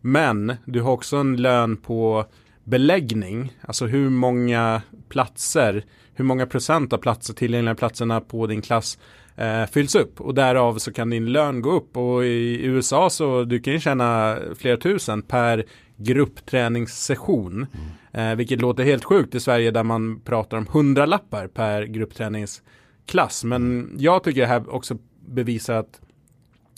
[0.00, 2.24] Men du har också en lön på
[2.64, 5.84] beläggning, alltså hur många platser,
[6.14, 8.98] hur många procent av platser, tillgängliga platserna på din klass
[9.36, 10.20] eh, fylls upp.
[10.20, 11.96] Och därav så kan din lön gå upp.
[11.96, 15.64] Och i USA så du kan ju tjäna flera tusen per
[15.96, 17.66] gruppträningssession.
[18.12, 18.30] Mm.
[18.30, 23.44] Eh, vilket låter helt sjukt i Sverige där man pratar om hundra lappar per gruppträningsklass.
[23.44, 26.00] Men jag tycker det här också bevisar att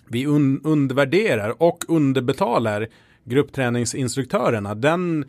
[0.08, 2.88] vi un undervärderar och underbetalar
[3.24, 4.74] gruppträningsinstruktörerna.
[4.74, 5.24] Den,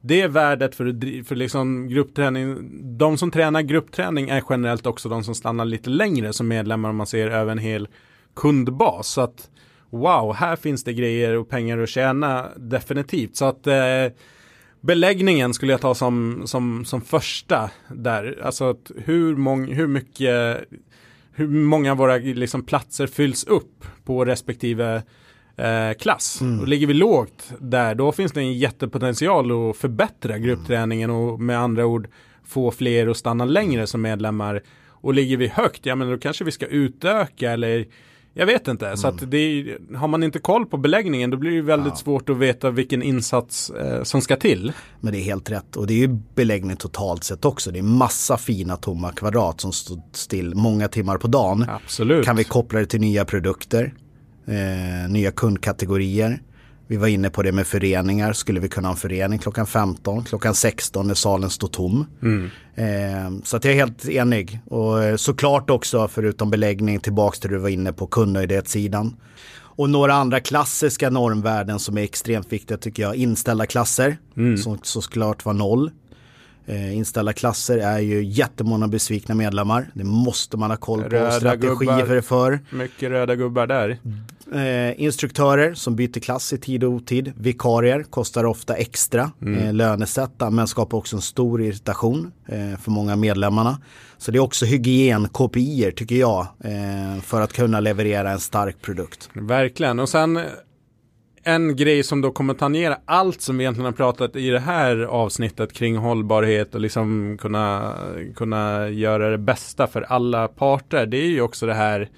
[0.00, 5.34] det värdet för, för liksom gruppträning, de som tränar gruppträning är generellt också de som
[5.34, 7.88] stannar lite längre som medlemmar om man ser över en hel
[8.34, 9.08] kundbas.
[9.08, 9.50] Så att
[9.92, 13.36] wow, här finns det grejer och pengar att tjäna definitivt.
[13.36, 14.06] Så att eh,
[14.80, 18.40] beläggningen skulle jag ta som, som, som första där.
[18.44, 20.64] Alltså att hur, mång, hur mycket,
[21.32, 25.02] hur många av våra liksom, platser fylls upp på respektive
[25.56, 26.40] eh, klass.
[26.40, 26.60] Mm.
[26.60, 31.58] Och ligger vi lågt där, då finns det en jättepotential att förbättra gruppträningen och med
[31.58, 32.08] andra ord
[32.44, 34.62] få fler att stanna längre som medlemmar.
[34.88, 37.86] Och ligger vi högt, ja men då kanske vi ska utöka eller
[38.34, 38.96] jag vet inte, mm.
[38.96, 41.96] så att det är, har man inte koll på beläggningen då blir det väldigt ja.
[41.96, 44.72] svårt att veta vilken insats eh, som ska till.
[45.00, 47.70] Men det är helt rätt och det är ju beläggning totalt sett också.
[47.70, 51.66] Det är massa fina tomma kvadrat som står still många timmar på dagen.
[51.68, 52.24] Absolut.
[52.24, 53.94] Kan vi koppla det till nya produkter,
[54.46, 56.42] eh, nya kundkategorier.
[56.92, 58.32] Vi var inne på det med föreningar.
[58.32, 62.06] Skulle vi kunna ha en förening klockan 15, klockan 16 när salen står tom.
[62.22, 62.50] Mm.
[62.74, 64.60] Eh, så att jag är helt enig.
[64.66, 69.16] Och eh, såklart också förutom beläggning tillbaks till det du var inne på kundnöjdhetssidan.
[69.54, 73.16] Och några andra klassiska normvärden som är extremt viktiga tycker jag.
[73.16, 74.56] Inställda klasser mm.
[74.56, 75.90] som såklart var noll.
[76.66, 79.90] Eh, inställda klasser är ju jättemånga besvikna medlemmar.
[79.94, 81.08] Det måste man ha koll på.
[81.08, 82.60] Röda Strategier det för.
[82.70, 83.98] Mycket röda gubbar där.
[84.54, 87.32] Eh, instruktörer som byter klass i tid och otid.
[87.36, 89.58] Vikarier kostar ofta extra mm.
[89.58, 93.78] eh, lönesätta men skapar också en stor irritation eh, för många medlemmarna.
[94.18, 99.30] Så det är också hygien-KPI tycker jag eh, för att kunna leverera en stark produkt.
[99.32, 100.40] Verkligen och sen
[101.44, 104.96] en grej som då kommer tangera allt som vi egentligen har pratat i det här
[104.96, 107.94] avsnittet kring hållbarhet och liksom kunna,
[108.36, 111.06] kunna göra det bästa för alla parter.
[111.06, 112.08] Det är ju också det här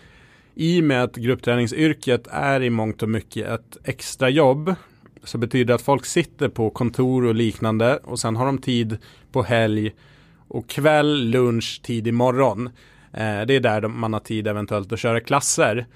[0.55, 4.75] i och med att gruppträningsyrket är i mångt och mycket ett extra jobb
[5.25, 8.99] så betyder det att folk sitter på kontor och liknande och sen har de tid
[9.33, 9.93] på helg
[10.49, 12.67] och kväll, lunch, tidig morgon.
[13.13, 15.87] Eh, det är där man har tid eventuellt att köra klasser.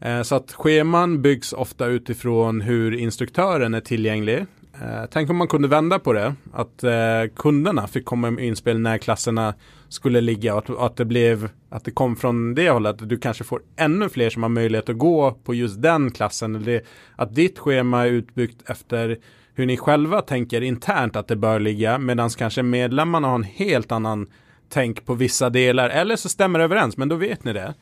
[0.00, 4.46] Eh, så att scheman byggs ofta utifrån hur instruktören är tillgänglig.
[4.82, 6.34] Eh, tänk om man kunde vända på det.
[6.52, 9.54] Att eh, kunderna fick komma med inspel när klasserna
[9.94, 13.02] skulle ligga och att, att, det blev att det kom från det hållet.
[13.02, 16.54] Att du kanske får ännu fler som har möjlighet att gå på just den klassen.
[16.54, 16.82] Eller
[17.16, 19.18] att ditt schema är utbyggt efter
[19.54, 21.98] hur ni själva tänker internt att det bör ligga.
[21.98, 24.26] Medan kanske medlemmarna har en helt annan
[24.68, 25.90] tänk på vissa delar.
[25.90, 27.74] Eller så stämmer det överens, men då vet ni det.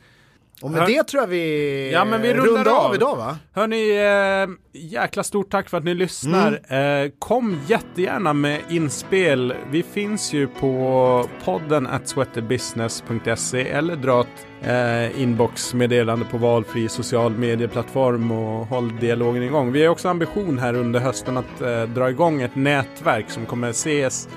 [0.63, 0.87] Och med Hör...
[0.87, 2.85] det tror jag vi, ja, men vi rundar, rundar av.
[2.85, 3.37] av idag va?
[3.53, 6.59] Hörni, eh, jäkla stort tack för att ni lyssnar.
[6.67, 7.05] Mm.
[7.05, 9.53] Eh, kom jättegärna med inspel.
[9.71, 17.31] Vi finns ju på podden at sweaterbusiness.se eller dra ett eh, inboxmeddelande på valfri social
[17.31, 19.71] medieplattform och håll dialogen igång.
[19.71, 23.69] Vi har också ambition här under hösten att eh, dra igång ett nätverk som kommer
[23.69, 24.29] ses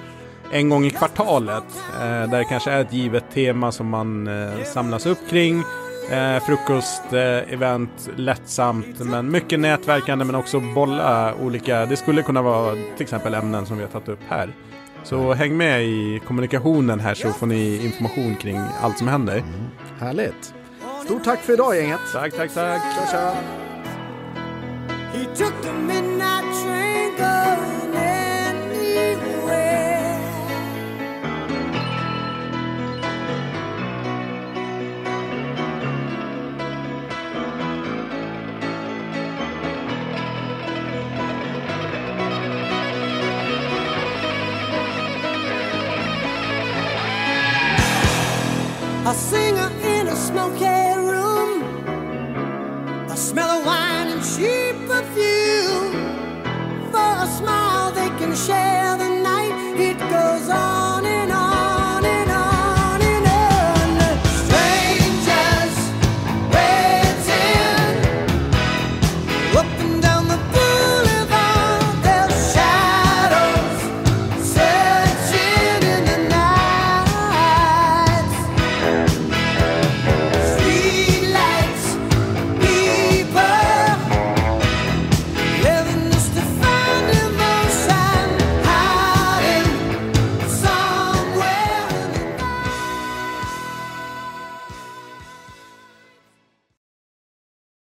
[0.53, 1.65] en gång i kvartalet.
[2.01, 5.63] Eh, där det kanske är ett givet tema som man eh, samlas upp kring.
[6.11, 11.87] Eh, frukost, eh, event, lättsamt men mycket nätverkande men också bolla olika.
[11.87, 14.53] Det skulle kunna vara till exempel ämnen som vi har tagit upp här.
[15.03, 19.37] Så häng med i kommunikationen här så får ni information kring allt som händer.
[19.39, 19.67] Mm.
[19.99, 20.55] Härligt.
[21.05, 22.01] Stort tack för idag gänget.
[22.13, 22.83] Tack, tack, tack.
[22.95, 23.35] Tja, tja.
[49.09, 50.67] A singer in a smoky
[50.99, 51.63] room.
[53.09, 55.93] A smell of wine and cheap perfume.
[56.91, 59.55] For a smile they can share the night.
[59.79, 60.76] It goes on.